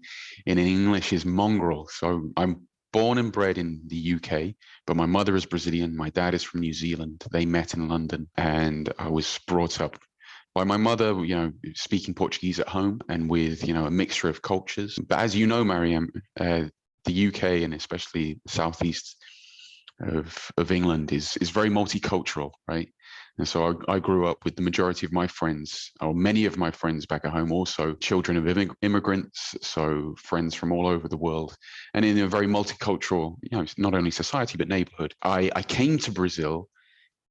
in 0.44 0.58
English 0.58 1.14
is 1.14 1.24
mongrel. 1.24 1.88
So 1.90 2.28
I'm 2.36 2.68
born 2.92 3.16
and 3.16 3.32
bred 3.32 3.56
in 3.56 3.80
the 3.86 4.14
UK, 4.16 4.54
but 4.86 4.96
my 4.98 5.06
mother 5.06 5.34
is 5.36 5.46
Brazilian. 5.46 5.96
My 5.96 6.10
dad 6.10 6.34
is 6.34 6.42
from 6.42 6.60
New 6.60 6.74
Zealand. 6.74 7.24
They 7.32 7.46
met 7.46 7.72
in 7.72 7.88
London, 7.88 8.28
and 8.36 8.92
I 8.98 9.08
was 9.08 9.40
brought 9.46 9.80
up 9.80 9.98
by 10.54 10.64
my 10.64 10.76
mother, 10.76 11.24
you 11.24 11.36
know, 11.36 11.52
speaking 11.74 12.14
Portuguese 12.14 12.58
at 12.58 12.68
home 12.68 13.00
and 13.08 13.30
with, 13.30 13.66
you 13.66 13.74
know, 13.74 13.86
a 13.86 13.90
mixture 13.90 14.28
of 14.28 14.42
cultures. 14.42 14.98
But 15.06 15.18
as 15.18 15.36
you 15.36 15.46
know, 15.46 15.64
Mariéme, 15.64 16.08
uh, 16.40 16.64
the 17.04 17.28
UK 17.28 17.42
and 17.62 17.74
especially 17.74 18.40
the 18.44 18.52
southeast 18.52 19.16
of, 20.00 20.50
of 20.56 20.70
England 20.70 21.12
is 21.12 21.36
is 21.38 21.50
very 21.50 21.70
multicultural, 21.70 22.52
right? 22.68 22.88
And 23.38 23.46
so 23.46 23.68
I, 23.88 23.94
I, 23.94 23.98
grew 24.00 24.26
up 24.26 24.44
with 24.44 24.56
the 24.56 24.62
majority 24.62 25.06
of 25.06 25.12
my 25.12 25.28
friends, 25.28 25.92
or 26.00 26.12
many 26.12 26.44
of 26.44 26.56
my 26.56 26.72
friends 26.72 27.06
back 27.06 27.24
at 27.24 27.30
home, 27.30 27.52
also 27.52 27.94
children 27.94 28.36
of 28.36 28.44
immig- 28.44 28.74
immigrants, 28.82 29.54
so 29.62 30.14
friends 30.18 30.56
from 30.56 30.72
all 30.72 30.88
over 30.88 31.06
the 31.06 31.16
world, 31.16 31.56
and 31.94 32.04
in 32.04 32.18
a 32.18 32.26
very 32.26 32.48
multicultural, 32.48 33.36
you 33.42 33.56
know, 33.56 33.64
not 33.76 33.94
only 33.94 34.10
society 34.10 34.58
but 34.58 34.68
neighborhood. 34.68 35.14
I, 35.22 35.50
I 35.54 35.62
came 35.62 35.98
to 35.98 36.10
Brazil 36.10 36.68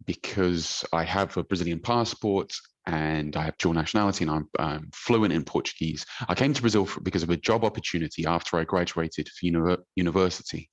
because 0.05 0.85
I 0.93 1.03
have 1.03 1.35
a 1.35 1.43
Brazilian 1.43 1.79
passport 1.79 2.53
and 2.87 3.35
I 3.35 3.43
have 3.43 3.57
dual 3.57 3.73
nationality 3.73 4.23
and 4.23 4.31
I'm, 4.31 4.49
I'm 4.57 4.89
fluent 4.93 5.33
in 5.33 5.43
Portuguese. 5.43 6.05
I 6.27 6.33
came 6.35 6.53
to 6.53 6.61
Brazil 6.61 6.85
for, 6.85 7.01
because 7.01 7.21
of 7.21 7.29
a 7.29 7.37
job 7.37 7.63
opportunity 7.63 8.25
after 8.25 8.57
I 8.57 8.63
graduated 8.63 9.29
from 9.29 9.77
university. 9.95 10.69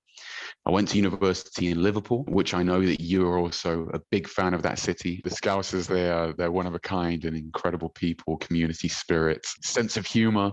I 0.66 0.70
went 0.70 0.88
to 0.88 0.96
university 0.96 1.68
in 1.68 1.82
Liverpool, 1.82 2.24
which 2.28 2.54
I 2.54 2.62
know 2.62 2.80
that 2.80 3.00
you 3.00 3.26
are 3.26 3.38
also 3.38 3.88
a 3.92 4.00
big 4.10 4.28
fan 4.28 4.54
of 4.54 4.62
that 4.62 4.78
city. 4.78 5.20
The 5.24 5.30
Scousers, 5.30 5.86
they 5.86 6.08
are 6.08 6.32
they're 6.32 6.52
one 6.52 6.66
of 6.66 6.74
a 6.74 6.78
kind 6.78 7.24
and 7.24 7.36
incredible 7.36 7.90
people, 7.90 8.36
community 8.38 8.88
spirit, 8.88 9.44
sense 9.62 9.96
of 9.96 10.06
humor. 10.06 10.52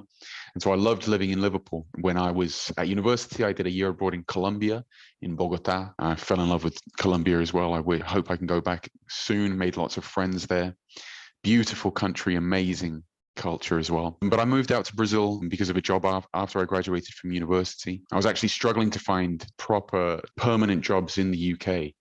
And 0.54 0.62
so 0.62 0.72
I 0.72 0.76
loved 0.76 1.08
living 1.08 1.30
in 1.30 1.42
Liverpool. 1.42 1.86
When 2.02 2.18
I 2.18 2.32
was 2.32 2.74
at 2.78 2.90
university, 2.90 3.44
I 3.44 3.54
did 3.54 3.68
a 3.68 3.72
year 3.72 3.90
abroad 3.90 4.14
in 4.14 4.24
Colombia, 4.24 4.84
in 5.22 5.36
Bogota. 5.36 5.92
I 6.00 6.16
fell 6.16 6.42
in 6.42 6.50
love 6.50 6.64
with 6.64 6.78
Colombia 6.98 7.40
as 7.40 7.54
well. 7.54 7.74
I 7.74 7.98
hope 8.00 8.32
I 8.32 8.36
can 8.36 8.48
go 8.48 8.60
back 8.60 8.90
soon, 9.10 9.58
made 9.58 9.78
lots 9.78 9.98
of 9.98 10.04
friends 10.04 10.48
there. 10.48 10.76
Beautiful 11.44 11.92
country, 11.92 12.36
amazing 12.36 13.04
culture 13.36 13.80
as 13.80 13.90
well. 13.90 14.18
But 14.22 14.40
I 14.40 14.46
moved 14.46 14.72
out 14.72 14.86
to 14.86 14.96
Brazil 14.96 15.42
because 15.48 15.70
of 15.70 15.78
a 15.78 15.82
job 15.82 16.06
after 16.34 16.60
I 16.60 16.66
graduated 16.66 17.16
from 17.16 17.32
university. 17.32 18.02
I 18.12 18.16
was 18.16 18.26
actually 18.26 18.50
struggling 18.50 18.90
to 18.92 19.00
find 19.00 19.46
proper 19.58 20.22
permanent 20.38 20.84
jobs 20.84 21.18
in 21.18 21.32
the 21.32 21.54
UK. 21.54 21.94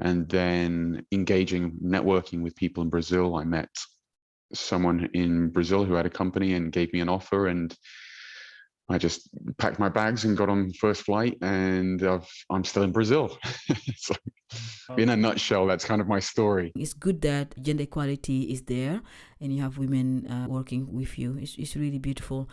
And 0.00 0.28
then 0.28 1.04
engaging, 1.12 1.72
networking 1.82 2.42
with 2.42 2.56
people 2.56 2.82
in 2.82 2.88
Brazil, 2.88 3.36
I 3.36 3.44
met 3.44 3.68
someone 4.54 5.10
in 5.12 5.50
Brazil 5.50 5.84
who 5.84 5.94
had 5.94 6.06
a 6.06 6.10
company 6.10 6.54
and 6.54 6.72
gave 6.72 6.92
me 6.92 7.00
an 7.00 7.08
offer. 7.08 7.48
And 7.48 7.74
I 8.90 8.96
just 8.98 9.28
packed 9.58 9.78
my 9.78 9.88
bags 9.88 10.24
and 10.24 10.36
got 10.36 10.48
on 10.48 10.68
the 10.68 10.74
first 10.74 11.02
flight, 11.02 11.36
and 11.42 12.02
i 12.02 12.18
am 12.50 12.64
still 12.64 12.82
in 12.82 12.92
Brazil. 12.92 13.38
so, 13.96 14.14
in 14.96 15.10
a 15.10 15.16
nutshell, 15.16 15.66
that's 15.66 15.84
kind 15.84 16.00
of 16.00 16.08
my 16.08 16.20
story. 16.20 16.72
It's 16.74 16.94
good 16.94 17.20
that 17.22 17.60
gender 17.62 17.82
equality 17.82 18.42
is 18.44 18.62
there, 18.62 19.02
and 19.40 19.54
you 19.54 19.60
have 19.60 19.76
women 19.76 20.26
uh, 20.26 20.46
working 20.48 20.90
with 20.92 21.18
you. 21.18 21.36
It's, 21.38 21.56
it's 21.56 21.76
really 21.76 21.98
beautiful. 21.98 22.48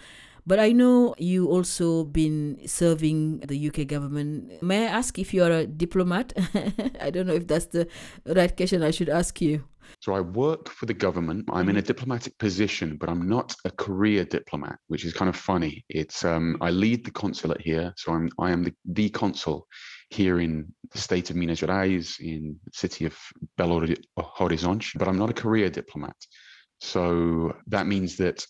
But 0.47 0.59
I 0.59 0.71
know 0.71 1.15
you 1.17 1.47
also 1.47 2.03
been 2.03 2.59
serving 2.67 3.39
the 3.39 3.67
UK 3.67 3.87
government. 3.87 4.61
May 4.61 4.85
I 4.85 4.89
ask 4.89 5.17
if 5.17 5.33
you 5.33 5.43
are 5.43 5.51
a 5.51 5.65
diplomat? 5.65 6.33
I 7.01 7.09
don't 7.09 7.25
know 7.25 7.33
if 7.33 7.47
that's 7.47 7.65
the 7.67 7.87
right 8.25 8.55
question 8.55 8.83
I 8.83 8.91
should 8.91 9.09
ask 9.09 9.41
you. 9.41 9.63
So 10.01 10.13
I 10.13 10.21
work 10.21 10.69
for 10.69 10.85
the 10.85 10.93
government. 10.93 11.45
I'm 11.51 11.69
in 11.69 11.77
a 11.77 11.81
diplomatic 11.81 12.37
position, 12.37 12.97
but 12.97 13.09
I'm 13.09 13.27
not 13.27 13.55
a 13.65 13.71
career 13.71 14.25
diplomat, 14.25 14.77
which 14.87 15.05
is 15.05 15.13
kind 15.13 15.29
of 15.29 15.35
funny. 15.35 15.83
It's 15.89 16.25
um, 16.25 16.57
I 16.61 16.69
lead 16.69 17.05
the 17.05 17.11
consulate 17.11 17.61
here, 17.61 17.93
so 17.97 18.13
I'm 18.13 18.29
I 18.39 18.51
am 18.51 18.63
the, 18.63 18.73
the 18.85 19.09
consul 19.09 19.67
here 20.09 20.39
in 20.39 20.67
the 20.91 20.97
state 20.97 21.29
of 21.29 21.35
Minas 21.35 21.61
Gerais, 21.61 22.19
in 22.19 22.59
the 22.65 22.71
city 22.73 23.05
of 23.05 23.17
Belo 23.57 23.95
Horizonte, 24.19 24.97
but 24.97 25.07
I'm 25.07 25.17
not 25.17 25.29
a 25.29 25.33
career 25.33 25.69
diplomat. 25.69 26.15
So 26.79 27.55
that 27.67 27.87
means 27.87 28.17
that, 28.17 28.45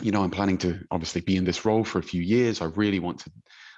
you 0.00 0.12
know, 0.12 0.22
I'm 0.22 0.30
planning 0.30 0.58
to 0.58 0.80
obviously 0.90 1.20
be 1.20 1.36
in 1.36 1.44
this 1.44 1.64
role 1.64 1.84
for 1.84 1.98
a 1.98 2.02
few 2.02 2.22
years. 2.22 2.60
I 2.60 2.66
really 2.66 2.98
want 2.98 3.20
to 3.20 3.30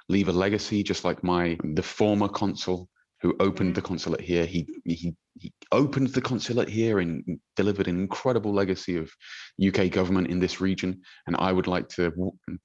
leave 0.08 0.28
a 0.28 0.32
legacy, 0.32 0.82
just 0.82 1.04
like 1.04 1.22
my 1.22 1.56
the 1.62 1.82
former 1.82 2.28
consul 2.28 2.88
who 3.22 3.36
opened 3.38 3.70
mm-hmm. 3.70 3.74
the 3.74 3.82
consulate 3.82 4.20
here. 4.20 4.46
He 4.46 4.66
he 4.84 5.14
he 5.38 5.52
opened 5.72 6.08
the 6.08 6.20
consulate 6.20 6.68
here 6.68 7.00
and 7.00 7.38
delivered 7.56 7.88
an 7.88 7.98
incredible 7.98 8.52
legacy 8.52 8.96
of 8.96 9.10
UK 9.64 9.90
government 9.90 10.28
in 10.28 10.38
this 10.38 10.60
region. 10.60 11.00
And 11.26 11.36
I 11.38 11.52
would 11.52 11.66
like 11.66 11.88
to 11.90 12.12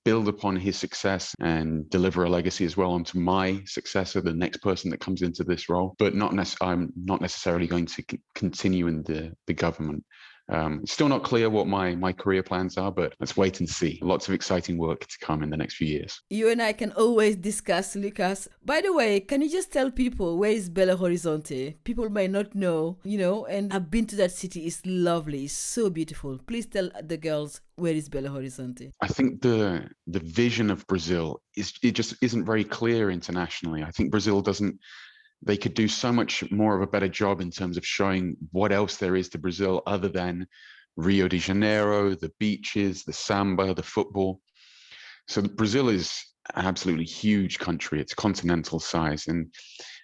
build 0.03 0.27
upon 0.27 0.55
his 0.55 0.77
success 0.77 1.33
and 1.39 1.89
deliver 1.89 2.23
a 2.23 2.29
legacy 2.29 2.65
as 2.65 2.75
well 2.75 2.91
onto 2.91 3.19
my 3.19 3.61
successor, 3.65 4.21
the 4.21 4.33
next 4.33 4.57
person 4.57 4.89
that 4.91 4.99
comes 4.99 5.21
into 5.21 5.43
this 5.43 5.69
role. 5.69 5.95
But 5.99 6.15
not 6.15 6.33
nec- 6.33 6.61
I'm 6.61 6.91
not 6.95 7.21
necessarily 7.21 7.67
going 7.67 7.85
to 7.85 8.03
continue 8.33 8.87
in 8.87 9.03
the 9.03 9.33
the 9.47 9.53
government. 9.53 10.03
Um, 10.49 10.85
still 10.85 11.09
not 11.09 11.23
clear 11.23 11.49
what 11.49 11.67
my 11.67 11.95
my 11.95 12.13
career 12.13 12.43
plans 12.43 12.77
are, 12.77 12.91
but 12.91 13.13
let's 13.19 13.35
wait 13.35 13.59
and 13.59 13.69
see. 13.69 13.99
Lots 14.01 14.27
of 14.27 14.33
exciting 14.33 14.77
work 14.77 15.07
to 15.07 15.17
come 15.19 15.41
in 15.43 15.49
the 15.49 15.57
next 15.57 15.75
few 15.75 15.87
years. 15.87 16.21
You 16.29 16.49
and 16.49 16.61
I 16.61 16.73
can 16.73 16.91
always 16.91 17.35
discuss, 17.35 17.95
Lucas. 17.95 18.47
By 18.63 18.81
the 18.81 18.93
way, 18.93 19.19
can 19.19 19.41
you 19.41 19.49
just 19.49 19.71
tell 19.71 19.89
people 19.91 20.37
where 20.37 20.51
is 20.51 20.69
Belo 20.69 20.97
Horizonte? 20.97 21.75
People 21.83 22.09
might 22.09 22.31
not 22.31 22.53
know, 22.53 22.97
you 23.03 23.17
know, 23.17 23.45
and 23.45 23.73
I've 23.73 23.89
been 23.89 24.05
to 24.07 24.15
that 24.17 24.31
city. 24.31 24.65
It's 24.65 24.81
lovely, 24.85 25.45
it's 25.45 25.53
so 25.53 25.89
beautiful. 25.89 26.39
Please 26.45 26.67
tell 26.67 26.89
the 27.03 27.17
girls 27.17 27.61
where 27.75 27.93
is 27.93 28.07
Belo 28.09 28.29
Horizonte? 28.29 28.91
I 29.01 29.07
think 29.07 29.41
the 29.41 29.89
the 30.07 30.19
vision 30.19 30.69
of 30.69 30.85
Brazil 30.87 31.41
is 31.55 31.73
it 31.81 31.91
just 31.91 32.15
isn't 32.21 32.45
very 32.45 32.63
clear 32.63 33.09
internationally. 33.09 33.83
I 33.83 33.91
think 33.91 34.11
Brazil 34.11 34.41
doesn't 34.41 34.79
they 35.45 35.57
could 35.57 35.75
do 35.75 35.87
so 35.87 36.11
much 36.11 36.43
more 36.51 36.75
of 36.75 36.81
a 36.81 36.91
better 36.91 37.07
job 37.07 37.39
in 37.39 37.51
terms 37.51 37.77
of 37.77 37.85
showing 37.85 38.35
what 38.51 38.71
else 38.71 38.97
there 38.97 39.15
is 39.15 39.29
to 39.29 39.37
Brazil 39.37 39.83
other 39.85 40.09
than 40.09 40.47
Rio 40.97 41.27
de 41.27 41.37
Janeiro, 41.37 42.15
the 42.15 42.31
beaches, 42.39 43.03
the 43.03 43.13
samba, 43.13 43.73
the 43.73 43.83
football. 43.83 44.41
So 45.27 45.41
Brazil 45.41 45.89
is 45.89 46.19
an 46.55 46.65
absolutely 46.65 47.05
huge 47.05 47.59
country. 47.59 47.99
It's 47.99 48.13
continental 48.13 48.79
size. 48.79 49.27
And 49.27 49.53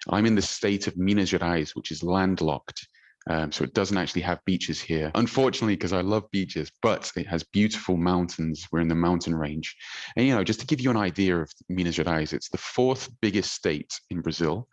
I'm 0.09 0.25
in 0.25 0.35
the 0.35 0.41
state 0.41 0.87
of 0.87 0.97
Minas 0.97 1.31
Gerais, 1.31 1.75
which 1.75 1.91
is 1.91 2.03
landlocked. 2.03 2.87
Um, 3.29 3.51
so 3.51 3.63
it 3.63 3.75
doesn't 3.75 3.97
actually 3.97 4.23
have 4.23 4.43
beaches 4.45 4.81
here, 4.81 5.11
unfortunately, 5.13 5.75
because 5.75 5.93
I 5.93 6.01
love 6.01 6.23
beaches, 6.31 6.71
but 6.81 7.11
it 7.15 7.27
has 7.27 7.43
beautiful 7.43 7.95
mountains. 7.95 8.67
We're 8.71 8.79
in 8.79 8.87
the 8.87 8.95
mountain 8.95 9.35
range. 9.35 9.75
And, 10.15 10.25
you 10.25 10.33
know, 10.33 10.43
just 10.43 10.59
to 10.61 10.65
give 10.65 10.81
you 10.81 10.89
an 10.89 10.97
idea 10.97 11.37
of 11.37 11.51
Minas 11.69 11.97
Gerais, 11.97 12.33
it's 12.33 12.49
the 12.49 12.57
fourth 12.57 13.09
biggest 13.21 13.53
state 13.53 13.93
in 14.09 14.21
Brazil 14.21 14.67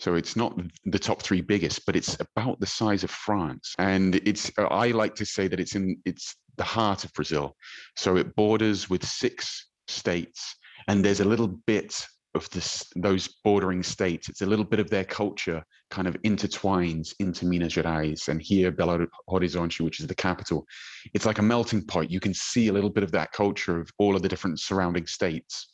so 0.00 0.14
it's 0.14 0.36
not 0.36 0.58
the 0.84 0.98
top 0.98 1.22
three 1.22 1.40
biggest, 1.40 1.84
but 1.84 1.96
it's 1.96 2.16
about 2.20 2.60
the 2.60 2.66
size 2.66 3.02
of 3.04 3.10
France. 3.10 3.74
And 3.78 4.16
it's 4.16 4.50
I 4.58 4.92
like 4.92 5.14
to 5.16 5.26
say 5.26 5.48
that 5.48 5.60
it's 5.60 5.74
in 5.74 5.96
it's 6.04 6.36
the 6.56 6.64
heart 6.64 7.04
of 7.04 7.12
Brazil. 7.12 7.56
So 7.96 8.16
it 8.16 8.34
borders 8.36 8.88
with 8.88 9.04
six 9.04 9.68
states, 9.88 10.54
and 10.86 11.04
there's 11.04 11.20
a 11.20 11.24
little 11.24 11.48
bit 11.66 11.94
of 12.34 12.48
this 12.50 12.84
those 12.94 13.28
bordering 13.42 13.82
states. 13.82 14.28
It's 14.28 14.42
a 14.42 14.46
little 14.46 14.64
bit 14.64 14.80
of 14.80 14.88
their 14.88 15.04
culture 15.04 15.64
kind 15.90 16.06
of 16.06 16.14
intertwines 16.22 17.14
into 17.18 17.46
Minas 17.46 17.74
Gerais 17.74 18.28
and 18.28 18.40
here 18.40 18.70
Belo 18.70 19.06
Horizonte, 19.28 19.80
which 19.80 20.00
is 20.00 20.06
the 20.06 20.14
capital. 20.14 20.64
It's 21.14 21.26
like 21.26 21.38
a 21.38 21.42
melting 21.42 21.86
pot. 21.86 22.10
You 22.10 22.20
can 22.20 22.34
see 22.34 22.68
a 22.68 22.72
little 22.72 22.90
bit 22.90 23.02
of 23.02 23.12
that 23.12 23.32
culture 23.32 23.80
of 23.80 23.90
all 23.98 24.14
of 24.14 24.22
the 24.22 24.28
different 24.28 24.60
surrounding 24.60 25.06
states. 25.06 25.72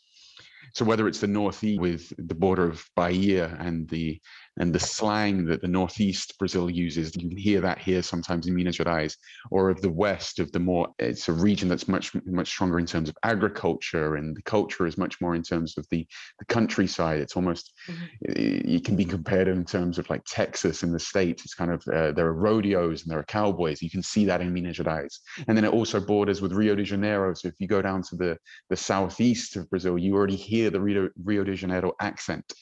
So 0.74 0.84
whether 0.84 1.06
it's 1.06 1.20
the 1.20 1.28
northeast 1.28 1.80
with 1.80 2.12
the 2.18 2.34
border 2.34 2.68
of 2.68 2.84
Bahia 2.96 3.56
and 3.60 3.88
the 3.88 4.20
and 4.58 4.72
the 4.72 4.80
slang 4.80 5.44
that 5.46 5.60
the 5.60 5.68
northeast 5.68 6.38
Brazil 6.38 6.70
uses, 6.70 7.14
you 7.16 7.28
can 7.28 7.36
hear 7.36 7.60
that 7.60 7.78
here 7.78 8.02
sometimes 8.02 8.46
in 8.46 8.54
Minas 8.54 8.78
Gerais, 8.78 9.16
or 9.50 9.70
of 9.70 9.80
the 9.80 9.90
west 9.90 10.38
of 10.38 10.52
the 10.52 10.60
more 10.60 10.88
it's 10.98 11.28
a 11.28 11.32
region 11.32 11.68
that's 11.68 11.88
much 11.88 12.14
much 12.24 12.48
stronger 12.48 12.78
in 12.78 12.86
terms 12.86 13.08
of 13.08 13.16
agriculture 13.24 14.16
and 14.16 14.36
the 14.36 14.42
culture 14.42 14.86
is 14.86 14.96
much 14.96 15.20
more 15.20 15.34
in 15.34 15.42
terms 15.42 15.76
of 15.76 15.86
the 15.90 16.06
the 16.38 16.44
countryside. 16.46 17.20
It's 17.20 17.36
almost 17.36 17.72
mm-hmm. 17.88 18.68
you 18.68 18.80
can 18.80 18.96
be 18.96 19.04
compared 19.04 19.48
in 19.48 19.64
terms 19.64 19.98
of 19.98 20.08
like 20.08 20.22
Texas 20.26 20.82
in 20.82 20.92
the 20.92 21.00
states. 21.00 21.44
It's 21.44 21.54
kind 21.54 21.72
of 21.72 21.82
uh, 21.88 22.12
there 22.12 22.26
are 22.26 22.34
rodeos 22.34 23.02
and 23.02 23.10
there 23.10 23.18
are 23.18 23.24
cowboys. 23.24 23.82
You 23.82 23.90
can 23.90 24.02
see 24.02 24.24
that 24.26 24.40
in 24.40 24.52
Minas 24.52 24.78
Gerais, 24.78 25.18
and 25.48 25.56
then 25.56 25.64
it 25.64 25.72
also 25.72 26.00
borders 26.00 26.40
with 26.40 26.52
Rio 26.52 26.74
de 26.74 26.84
Janeiro. 26.84 27.34
So 27.34 27.48
if 27.48 27.54
you 27.58 27.66
go 27.66 27.82
down 27.82 28.02
to 28.10 28.16
the 28.16 28.38
the 28.70 28.76
southeast 28.76 29.56
of 29.56 29.68
Brazil, 29.68 29.98
you 29.98 30.14
already 30.14 30.36
hear 30.36 30.70
the 30.70 30.80
Rio, 30.80 31.08
Rio 31.24 31.42
de 31.42 31.54
Janeiro 31.56 31.92
accent 32.00 32.52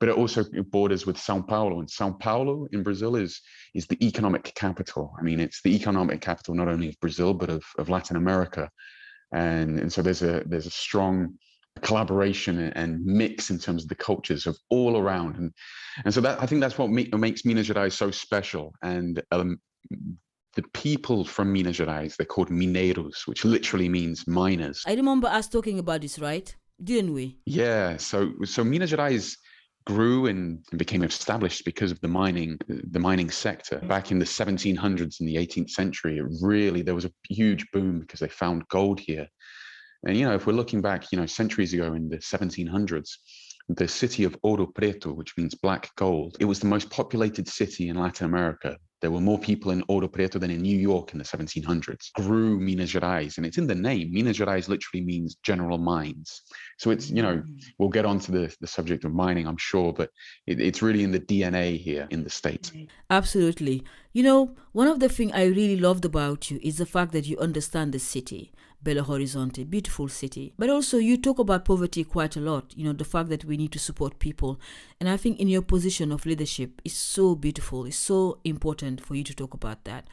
but 0.00 0.08
it 0.08 0.16
also 0.16 0.44
borders 0.70 1.06
with 1.06 1.18
Sao 1.18 1.40
Paulo, 1.42 1.80
and 1.80 1.90
Sao 1.90 2.12
Paulo 2.12 2.66
in 2.72 2.82
Brazil 2.82 3.16
is 3.16 3.40
is 3.74 3.86
the 3.86 4.04
economic 4.06 4.52
capital. 4.54 5.12
I 5.18 5.22
mean, 5.22 5.40
it's 5.40 5.60
the 5.62 5.74
economic 5.74 6.20
capital 6.20 6.54
not 6.54 6.68
only 6.68 6.88
of 6.88 7.00
Brazil 7.00 7.34
but 7.34 7.50
of, 7.50 7.64
of 7.78 7.88
Latin 7.88 8.16
America, 8.16 8.70
and 9.32 9.78
and 9.78 9.92
so 9.92 10.02
there's 10.02 10.22
a 10.22 10.42
there's 10.46 10.66
a 10.66 10.70
strong 10.70 11.34
collaboration 11.82 12.58
and 12.74 13.04
mix 13.04 13.50
in 13.50 13.58
terms 13.58 13.84
of 13.84 13.88
the 13.88 13.94
cultures 13.94 14.46
of 14.46 14.56
all 14.70 14.96
around, 14.96 15.36
and 15.36 15.52
and 16.04 16.14
so 16.14 16.20
that 16.20 16.40
I 16.42 16.46
think 16.46 16.60
that's 16.60 16.78
what 16.78 16.90
makes 16.90 17.44
Minas 17.44 17.68
Gerais 17.68 17.92
so 17.92 18.10
special, 18.10 18.72
and 18.82 19.22
um, 19.32 19.58
the 20.54 20.62
people 20.72 21.24
from 21.24 21.52
Minas 21.52 21.78
Gerais, 21.78 22.16
they're 22.16 22.26
called 22.26 22.50
mineiros, 22.50 23.26
which 23.26 23.44
literally 23.44 23.88
means 23.88 24.26
miners. 24.26 24.82
I 24.86 24.94
remember 24.94 25.28
us 25.28 25.48
talking 25.48 25.78
about 25.78 26.00
this, 26.00 26.18
right? 26.18 26.54
Didn't 26.82 27.14
we? 27.14 27.38
Yeah. 27.46 27.96
So 27.96 28.32
so 28.44 28.64
Minas 28.64 28.92
Gerais 28.92 29.36
grew 29.88 30.26
and 30.26 30.62
became 30.76 31.02
established 31.02 31.64
because 31.64 31.90
of 31.90 31.98
the 32.02 32.08
mining 32.08 32.58
the 32.68 32.98
mining 32.98 33.30
sector. 33.30 33.76
Mm. 33.78 33.88
Back 33.88 34.10
in 34.10 34.18
the 34.18 34.26
1700s 34.26 35.20
and 35.20 35.28
the 35.28 35.36
18th 35.36 35.70
century 35.70 36.18
it 36.18 36.26
really 36.42 36.82
there 36.82 36.94
was 36.94 37.06
a 37.06 37.12
huge 37.30 37.66
boom 37.72 38.00
because 38.00 38.20
they 38.20 38.28
found 38.28 38.68
gold 38.68 39.00
here. 39.00 39.26
And 40.06 40.14
you 40.14 40.26
know, 40.26 40.34
if 40.34 40.46
we're 40.46 40.52
looking 40.52 40.82
back, 40.82 41.10
you 41.10 41.18
know, 41.18 41.24
centuries 41.24 41.72
ago 41.72 41.94
in 41.94 42.10
the 42.10 42.18
1700s, 42.18 43.08
the 43.68 43.88
city 43.88 44.24
of 44.24 44.40
Ouro 44.42 44.72
Preto, 44.74 45.12
which 45.12 45.36
means 45.36 45.54
black 45.54 45.94
gold, 45.96 46.36
it 46.40 46.46
was 46.46 46.60
the 46.60 46.66
most 46.66 46.88
populated 46.90 47.48
city 47.48 47.88
in 47.88 47.96
Latin 47.96 48.26
America. 48.26 48.78
There 49.00 49.10
were 49.12 49.20
more 49.20 49.38
people 49.38 49.70
in 49.70 49.82
Ouro 49.84 50.10
Preto 50.10 50.40
than 50.40 50.50
in 50.50 50.62
New 50.62 50.76
York 50.76 51.12
in 51.12 51.18
the 51.18 51.24
1700s. 51.24 52.12
Grew 52.14 52.58
Minas 52.58 52.92
Gerais, 52.92 53.36
and 53.36 53.46
it's 53.46 53.58
in 53.58 53.68
the 53.68 53.74
name. 53.74 54.12
Minas 54.12 54.38
Gerais 54.38 54.68
literally 54.68 55.04
means 55.04 55.36
general 55.44 55.78
mines. 55.78 56.42
So 56.78 56.90
it's, 56.90 57.08
you 57.08 57.22
know, 57.22 57.36
mm. 57.36 57.62
we'll 57.78 57.90
get 57.90 58.06
onto 58.06 58.32
the, 58.32 58.52
the 58.60 58.66
subject 58.66 59.04
of 59.04 59.12
mining, 59.12 59.46
I'm 59.46 59.56
sure, 59.56 59.92
but 59.92 60.10
it, 60.46 60.60
it's 60.60 60.82
really 60.82 61.04
in 61.04 61.12
the 61.12 61.20
DNA 61.20 61.78
here 61.78 62.08
in 62.10 62.24
the 62.24 62.30
States. 62.30 62.72
Absolutely. 63.10 63.84
You 64.12 64.24
know, 64.24 64.56
one 64.72 64.88
of 64.88 64.98
the 64.98 65.08
things 65.08 65.32
I 65.32 65.44
really 65.44 65.76
loved 65.76 66.04
about 66.04 66.50
you 66.50 66.58
is 66.60 66.78
the 66.78 66.86
fact 66.86 67.12
that 67.12 67.26
you 67.26 67.38
understand 67.38 67.92
the 67.92 68.00
city. 68.00 68.52
Belo 68.84 69.04
Horizonte, 69.04 69.68
beautiful 69.68 70.08
city. 70.08 70.52
But 70.56 70.70
also, 70.70 70.98
you 70.98 71.16
talk 71.16 71.38
about 71.38 71.64
poverty 71.64 72.04
quite 72.04 72.36
a 72.36 72.40
lot, 72.40 72.72
you 72.76 72.84
know, 72.84 72.92
the 72.92 73.04
fact 73.04 73.28
that 73.30 73.44
we 73.44 73.56
need 73.56 73.72
to 73.72 73.78
support 73.78 74.20
people. 74.20 74.60
And 75.00 75.08
I 75.08 75.16
think 75.16 75.40
in 75.40 75.48
your 75.48 75.62
position 75.62 76.12
of 76.12 76.24
leadership 76.26 76.80
is 76.84 76.94
so 76.94 77.34
beautiful, 77.34 77.86
it's 77.86 77.96
so 77.96 78.38
important 78.44 79.04
for 79.04 79.16
you 79.16 79.24
to 79.24 79.34
talk 79.34 79.52
about 79.52 79.84
that. 79.84 80.06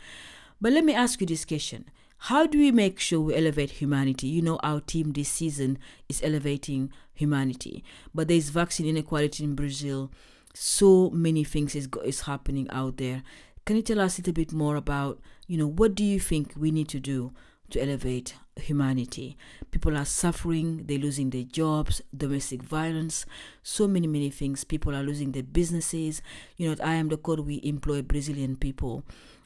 But 0.60 0.74
let 0.74 0.84
me 0.84 0.96
ask 0.96 1.22
you 1.22 1.28
this 1.28 1.46
question 1.46 1.86
How 2.18 2.48
do 2.48 2.58
we 2.58 2.72
make 2.72 3.00
sure 3.00 3.20
we 3.20 3.36
elevate 3.36 3.72
humanity? 3.72 4.28
You 4.28 4.42
know, 4.42 4.60
our 4.64 4.82
team 4.82 5.12
this 5.12 5.30
season 5.30 5.78
is 6.10 6.24
elevating 6.24 6.92
humanity, 7.14 7.84
but 8.16 8.28
there's 8.28 8.50
vaccine 8.50 8.88
inequality 8.88 9.44
in 9.44 9.54
Brazil. 9.54 10.12
So 10.56 11.10
many 11.12 11.44
things 11.44 11.76
is, 11.76 11.88
is 12.04 12.22
happening 12.22 12.68
out 12.72 12.98
there. 12.98 13.22
Can 13.66 13.76
you 13.76 13.82
tell 13.82 14.00
us 14.00 14.18
a 14.18 14.22
little 14.22 14.34
bit 14.34 14.54
more 14.54 14.76
about, 14.76 15.20
you 15.48 15.58
know, 15.58 15.68
what 15.68 15.96
do 15.96 16.04
you 16.04 16.20
think 16.20 16.54
we 16.56 16.72
need 16.72 16.88
to 16.90 17.00
do 17.00 17.34
to 17.72 17.82
elevate 17.82 18.36
humanity. 18.58 19.38
People 19.72 19.98
are 19.98 20.06
suffering, 20.06 20.84
they're 20.86 20.98
losing 20.98 21.30
their 21.30 21.44
jobs, 21.44 22.02
domestic 22.16 22.64
violence, 22.64 23.26
so 23.64 23.88
many, 23.88 24.08
many 24.08 24.30
things. 24.30 24.64
People 24.64 24.96
are 24.96 25.04
losing 25.04 25.32
their 25.32 25.44
businesses. 25.44 26.22
You 26.58 26.70
know, 26.70 26.84
I 26.84 26.96
am 26.96 27.10
the 27.10 27.18
code, 27.18 27.42
we 27.42 27.60
employ 27.64 28.02
Brazilian 28.02 28.56
people 28.56 29.04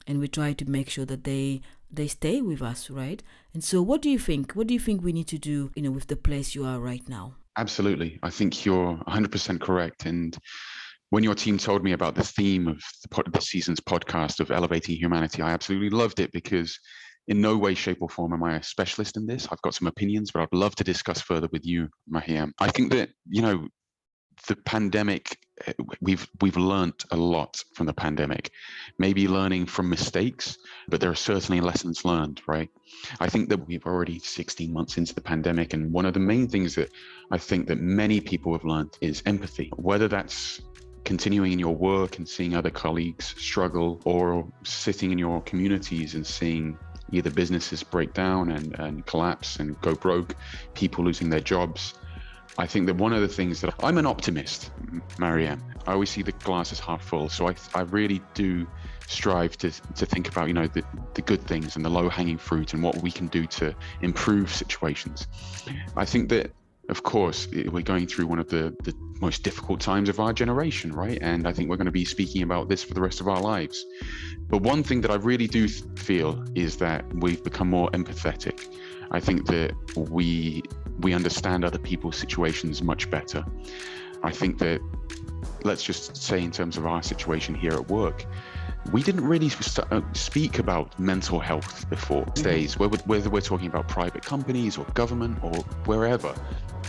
and 0.07 0.19
we 0.19 0.27
try 0.27 0.53
to 0.53 0.65
make 0.69 0.89
sure 0.89 1.05
that 1.05 1.23
they 1.23 1.61
they 1.91 2.07
stay 2.07 2.39
with 2.41 2.61
us, 2.61 2.89
right? 2.89 3.23
And 3.53 3.63
so 3.63 3.81
what 3.81 4.01
do 4.01 4.09
you 4.11 4.19
think? 4.19 4.53
What 4.53 4.67
do 4.67 4.73
you 4.75 4.79
think 4.79 5.01
we 5.01 5.11
need 5.11 5.27
to 5.27 5.39
do, 5.39 5.71
you 5.75 5.81
know, 5.81 5.91
with 5.91 6.07
the 6.07 6.15
place 6.15 6.53
you 6.53 6.63
are 6.63 6.79
right 6.79 7.07
now? 7.09 7.35
Absolutely. 7.57 8.19
I 8.21 8.29
think 8.29 8.63
you're 8.63 8.95
100% 9.07 9.59
correct. 9.59 10.05
And 10.05 10.37
when 11.09 11.23
your 11.23 11.33
team 11.33 11.57
told 11.57 11.83
me 11.83 11.93
about 11.93 12.13
the 12.13 12.23
theme 12.23 12.67
of 12.67 12.79
the, 13.09 13.23
the 13.31 13.41
season's 13.41 13.79
podcast 13.79 14.39
of 14.39 14.51
elevating 14.51 14.97
humanity, 14.97 15.41
I 15.41 15.51
absolutely 15.51 15.89
loved 15.89 16.19
it 16.19 16.31
because 16.31 16.79
in 17.29 17.41
no 17.41 17.55
way, 17.57 17.75
shape, 17.75 18.01
or 18.01 18.09
form 18.09 18.33
am 18.33 18.43
I 18.43 18.57
a 18.57 18.63
specialist 18.63 19.15
in 19.15 19.27
this. 19.27 19.48
I've 19.51 19.62
got 19.62 19.75
some 19.75 19.88
opinions, 19.88 20.31
but 20.31 20.41
I'd 20.41 20.48
love 20.51 20.75
to 20.75 20.83
discuss 20.83 21.21
further 21.21 21.48
with 21.51 21.65
you, 21.65 21.88
Mahiam. 22.12 22.51
I 22.59 22.69
think 22.69 22.91
that, 22.91 23.09
you 23.29 23.43
know, 23.43 23.67
the 24.48 24.55
pandemic 24.55 25.38
eh, 25.67 25.74
we've 26.01 26.27
we've 26.41 26.57
learned 26.57 26.93
a 27.12 27.17
lot 27.17 27.62
from 27.74 27.86
the 27.86 27.93
pandemic 27.93 28.50
maybe 28.98 29.27
learning 29.27 29.65
from 29.65 29.89
mistakes 29.89 30.57
but 30.88 31.01
there 31.01 31.09
are 31.09 31.15
certainly 31.15 31.59
lessons 31.59 32.05
learned 32.05 32.41
right 32.48 32.69
i 33.19 33.27
think 33.27 33.50
that 33.50 33.67
we've 33.67 33.86
already 33.86 34.17
16 34.17 34.71
months 34.71 34.98
into 34.98 35.13
the 35.13 35.19
pandemic 35.19 35.74
and 35.74 35.91
one 35.91 36.05
of 36.05 36.13
the 36.13 36.21
main 36.21 36.48
things 36.48 36.74
that 36.75 36.89
i 37.31 37.38
think 37.38 37.67
that 37.67 37.81
many 37.81 38.21
people 38.21 38.53
have 38.53 38.63
learned 38.63 38.98
is 39.01 39.21
empathy 39.25 39.69
whether 39.75 40.07
that's 40.07 40.62
continuing 41.03 41.51
in 41.51 41.59
your 41.59 41.75
work 41.75 42.17
and 42.17 42.27
seeing 42.29 42.55
other 42.55 42.69
colleagues 42.69 43.36
struggle 43.38 44.00
or 44.05 44.48
sitting 44.63 45.12
in 45.12 45.17
your 45.17 45.41
communities 45.41 46.15
and 46.15 46.25
seeing 46.25 46.77
either 47.11 47.29
businesses 47.29 47.83
break 47.83 48.13
down 48.13 48.51
and, 48.51 48.77
and 48.79 49.05
collapse 49.05 49.57
and 49.59 49.79
go 49.81 49.95
broke, 49.95 50.35
people 50.73 51.03
losing 51.03 51.29
their 51.29 51.39
jobs. 51.39 51.93
I 52.57 52.67
think 52.67 52.87
that 52.87 52.95
one 52.95 53.13
of 53.13 53.21
the 53.21 53.27
things 53.27 53.61
that 53.61 53.73
I'm 53.81 53.97
an 53.97 54.05
optimist, 54.05 54.71
Marianne. 55.17 55.63
I 55.87 55.93
always 55.93 56.09
see 56.09 56.23
the 56.23 56.33
glass 56.33 56.71
as 56.71 56.79
half 56.79 57.01
full. 57.01 57.29
So 57.29 57.47
I, 57.47 57.55
I 57.73 57.81
really 57.81 58.21
do 58.33 58.67
strive 59.07 59.57
to, 59.57 59.71
to 59.71 60.05
think 60.05 60.27
about, 60.27 60.47
you 60.47 60.53
know, 60.53 60.67
the, 60.67 60.83
the 61.13 61.21
good 61.21 61.41
things 61.47 61.75
and 61.75 61.85
the 61.85 61.89
low 61.89 62.09
hanging 62.09 62.38
fruit 62.38 62.73
and 62.73 62.84
what 62.84 63.01
we 63.01 63.12
can 63.12 63.27
do 63.27 63.45
to 63.47 63.73
improve 64.01 64.53
situations. 64.53 65.27
I 65.95 66.05
think 66.05 66.29
that 66.29 66.51
of 66.89 67.04
course, 67.04 67.47
we're 67.52 67.82
going 67.82 68.08
through 68.08 68.28
one 68.28 68.39
of 68.39 68.49
the, 68.49 68.75
the 68.84 68.93
most 69.21 69.43
difficult 69.43 69.80
times 69.80 70.10
of 70.10 70.19
our 70.19 70.34
generation, 70.34 70.91
right? 70.91 71.19
And 71.21 71.47
I 71.47 71.54
think 71.54 71.69
we're 71.69 71.78
going 71.78 71.86
to 71.86 71.91
be 71.91 72.06
speaking 72.06 72.41
about 72.41 72.67
this 72.67 72.84
for 72.84 72.95
the 72.95 73.02
rest 73.02 73.21
of 73.21 73.28
our 73.28 73.39
lives. 73.39 73.86
But 74.47 74.63
one 74.63 74.84
thing 74.84 75.02
that 75.02 75.12
I 75.12 75.15
really 75.15 75.47
do 75.47 75.67
feel 75.67 76.43
is 76.56 76.78
that 76.78 77.06
we've 77.15 77.43
become 77.43 77.69
more 77.69 77.91
empathetic. 77.91 78.75
I 79.12 79.19
think 79.19 79.45
that 79.47 79.73
we 79.95 80.63
we 80.99 81.13
understand 81.13 81.63
other 81.63 81.80
people's 81.80 82.17
situations 82.17 82.82
much 82.82 83.10
better. 83.10 83.45
I 84.23 84.32
think 84.32 84.58
that 84.60 84.82
let's 85.63 85.84
just 85.84 86.17
say 86.17 86.43
in 86.43 86.52
terms 86.52 86.78
of 86.78 86.86
our 86.86 87.02
situation 87.02 87.56
here 87.56 87.73
at 87.73 87.88
work, 87.89 88.25
we 88.91 89.04
didn't 89.04 89.25
really 89.25 89.52
uh, 89.91 90.02
speak 90.13 90.60
about 90.60 90.97
mental 90.99 91.39
health 91.39 91.89
before 91.89 92.25
mm-hmm. 92.25 92.43
days, 92.43 92.78
whether 92.80 93.30
we're 93.30 93.41
talking 93.41 93.67
about 93.67 93.88
private 93.88 94.23
companies 94.23 94.78
or 94.78 94.86
government 94.93 95.38
or 95.43 95.56
wherever 95.86 96.34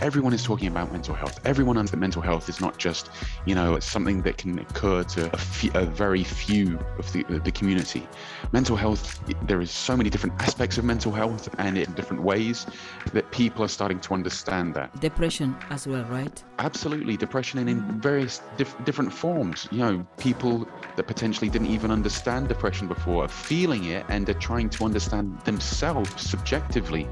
everyone 0.01 0.33
is 0.33 0.43
talking 0.43 0.67
about 0.67 0.91
mental 0.91 1.13
health. 1.13 1.39
Everyone 1.45 1.77
understands 1.77 1.91
that 1.91 1.97
mental 1.97 2.21
health 2.21 2.47
is 2.47 2.61
not 2.61 2.77
just, 2.77 3.09
you 3.45 3.55
know, 3.55 3.79
something 3.79 4.21
that 4.21 4.37
can 4.37 4.59
occur 4.59 5.03
to 5.03 5.33
a, 5.33 5.37
few, 5.37 5.71
a 5.73 5.85
very 5.85 6.23
few 6.23 6.79
of 6.97 7.11
the, 7.11 7.23
the 7.23 7.51
community. 7.51 8.07
Mental 8.53 8.75
health, 8.75 9.19
there 9.43 9.61
is 9.61 9.71
so 9.71 9.97
many 9.97 10.09
different 10.09 10.41
aspects 10.41 10.77
of 10.77 10.85
mental 10.85 11.11
health 11.11 11.49
and 11.57 11.77
in 11.77 11.91
different 11.93 12.21
ways 12.23 12.65
that 13.13 13.29
people 13.31 13.65
are 13.65 13.67
starting 13.67 13.99
to 13.99 14.13
understand 14.13 14.73
that. 14.75 14.97
Depression 14.99 15.55
as 15.69 15.87
well, 15.87 16.03
right? 16.05 16.43
Absolutely. 16.59 17.17
Depression 17.17 17.59
and 17.59 17.69
in 17.69 17.81
various 17.99 18.41
dif- 18.57 18.75
different 18.85 19.11
forms. 19.11 19.67
You 19.71 19.79
know, 19.79 20.07
people 20.17 20.67
that 20.95 21.07
potentially 21.07 21.49
didn't 21.49 21.67
even 21.67 21.91
understand 21.91 22.47
depression 22.47 22.87
before 22.87 23.25
are 23.25 23.27
feeling 23.27 23.85
it 23.85 24.05
and 24.09 24.29
are 24.29 24.35
trying 24.35 24.69
to 24.69 24.85
understand 24.85 25.39
themselves 25.41 26.09
subjectively 26.21 27.07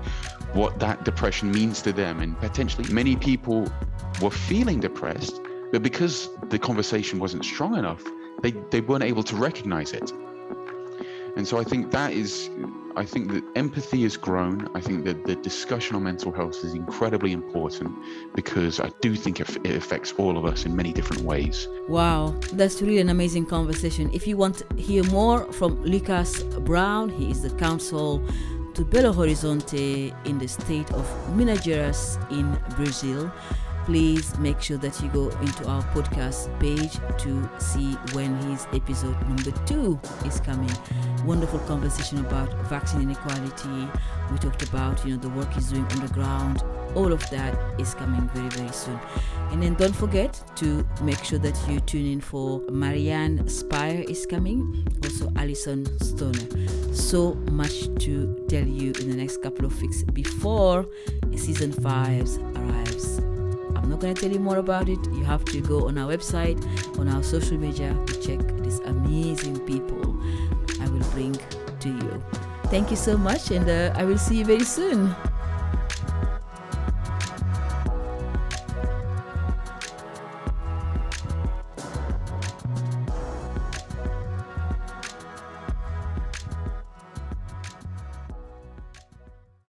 what 0.53 0.79
that 0.79 1.03
depression 1.03 1.51
means 1.51 1.81
to 1.81 1.91
them. 1.91 2.19
And 2.19 2.37
potentially 2.39 2.68
many 2.91 3.15
people 3.15 3.67
were 4.21 4.31
feeling 4.31 4.79
depressed, 4.79 5.41
but 5.71 5.81
because 5.81 6.29
the 6.49 6.59
conversation 6.59 7.19
wasn't 7.19 7.45
strong 7.45 7.77
enough, 7.77 8.03
they, 8.41 8.51
they 8.71 8.81
weren't 8.81 9.03
able 9.03 9.23
to 9.23 9.35
recognize 9.35 9.93
it. 9.93 10.11
And 11.35 11.47
so 11.47 11.57
I 11.57 11.63
think 11.63 11.91
that 11.91 12.11
is, 12.11 12.49
I 12.95 13.05
think 13.05 13.31
that 13.31 13.43
empathy 13.55 14.03
has 14.03 14.17
grown. 14.17 14.67
I 14.75 14.81
think 14.81 15.05
that 15.05 15.25
the 15.25 15.35
discussion 15.35 15.95
on 15.95 16.03
mental 16.03 16.31
health 16.31 16.63
is 16.63 16.73
incredibly 16.73 17.31
important 17.31 17.95
because 18.35 18.79
I 18.79 18.89
do 19.01 19.15
think 19.15 19.39
it, 19.39 19.49
affects 19.65 20.13
all 20.17 20.37
of 20.37 20.45
us 20.45 20.65
in 20.65 20.75
many 20.75 20.91
different 20.91 21.23
ways. 21.23 21.67
Wow, 21.87 22.35
that's 22.53 22.81
really 22.81 22.97
an 22.97 23.09
amazing 23.09 23.45
conversation. 23.45 24.09
If 24.11 24.27
you 24.27 24.37
want 24.37 24.57
to 24.57 24.75
hear 24.75 25.03
more 25.05 25.51
from 25.53 25.81
Lucas 25.83 26.43
Brown, 26.43 27.09
he 27.09 27.31
is 27.31 27.41
the 27.41 27.51
consul 27.51 28.21
to 28.79 28.85
Belo 28.85 29.13
Horizonte 29.13 30.13
in 30.25 30.37
the 30.37 30.47
state 30.47 30.89
of 30.93 31.35
Minas 31.35 31.59
Gerais 31.65 32.17
in 32.31 32.57
Brazil. 32.77 33.29
Please 33.83 34.37
make 34.39 34.61
sure 34.61 34.77
that 34.77 34.97
you 35.01 35.09
go 35.09 35.27
into 35.41 35.67
our 35.67 35.83
podcast 35.91 36.47
page 36.61 36.93
to 37.17 37.49
see 37.59 37.95
when 38.13 38.33
his 38.49 38.67
episode 38.71 39.19
number 39.27 39.51
two 39.65 39.99
is 40.25 40.39
coming. 40.39 40.71
Wonderful 41.25 41.59
conversation 41.67 42.19
about 42.19 42.53
vaccine 42.69 43.01
inequality. 43.01 43.89
We 44.31 44.37
talked 44.37 44.63
about 44.63 45.05
you 45.05 45.17
know 45.17 45.21
the 45.21 45.29
work 45.29 45.51
he's 45.51 45.71
doing 45.71 45.83
on 45.83 45.99
the 45.99 46.13
ground. 46.13 46.63
All 46.95 47.11
of 47.13 47.27
that 47.29 47.57
is 47.79 47.93
coming 47.93 48.27
very 48.33 48.49
very 48.49 48.71
soon. 48.71 48.99
And 49.51 49.63
then 49.63 49.73
don't 49.75 49.95
forget 49.95 50.41
to 50.57 50.85
make 51.01 51.23
sure 51.23 51.39
that 51.39 51.57
you 51.67 51.79
tune 51.79 52.05
in 52.05 52.21
for 52.21 52.61
Marianne 52.69 53.47
Spire 53.47 54.03
is 54.07 54.25
coming, 54.25 54.87
also 55.03 55.31
Alison 55.35 55.85
Stoner. 55.99 56.93
So 56.93 57.33
much 57.51 57.87
to 58.05 58.45
tell 58.47 58.65
you 58.65 58.91
in 58.99 59.09
the 59.09 59.15
next 59.15 59.41
couple 59.41 59.65
of 59.65 59.81
weeks 59.81 60.03
before 60.03 60.85
season 61.39 61.71
5 61.71 62.37
arrives. 62.57 63.19
I'm 63.75 63.89
not 63.89 64.01
going 64.01 64.13
to 64.13 64.21
tell 64.21 64.31
you 64.31 64.39
more 64.39 64.57
about 64.57 64.89
it. 64.89 64.99
You 65.13 65.23
have 65.23 65.45
to 65.45 65.61
go 65.61 65.87
on 65.87 65.97
our 65.97 66.11
website, 66.11 66.59
on 66.99 67.07
our 67.07 67.23
social 67.23 67.57
media 67.57 67.95
to 68.05 68.21
check 68.21 68.39
these 68.61 68.79
amazing 68.81 69.59
people 69.65 70.15
I 70.81 70.89
will 70.89 71.05
bring 71.11 71.39
to 71.79 71.89
you. 71.89 72.23
Thank 72.65 72.91
you 72.91 72.97
so 72.97 73.17
much, 73.17 73.51
and 73.51 73.67
uh, 73.67 73.93
I 73.95 74.03
will 74.03 74.17
see 74.17 74.37
you 74.37 74.45
very 74.45 74.65
soon. 74.65 75.15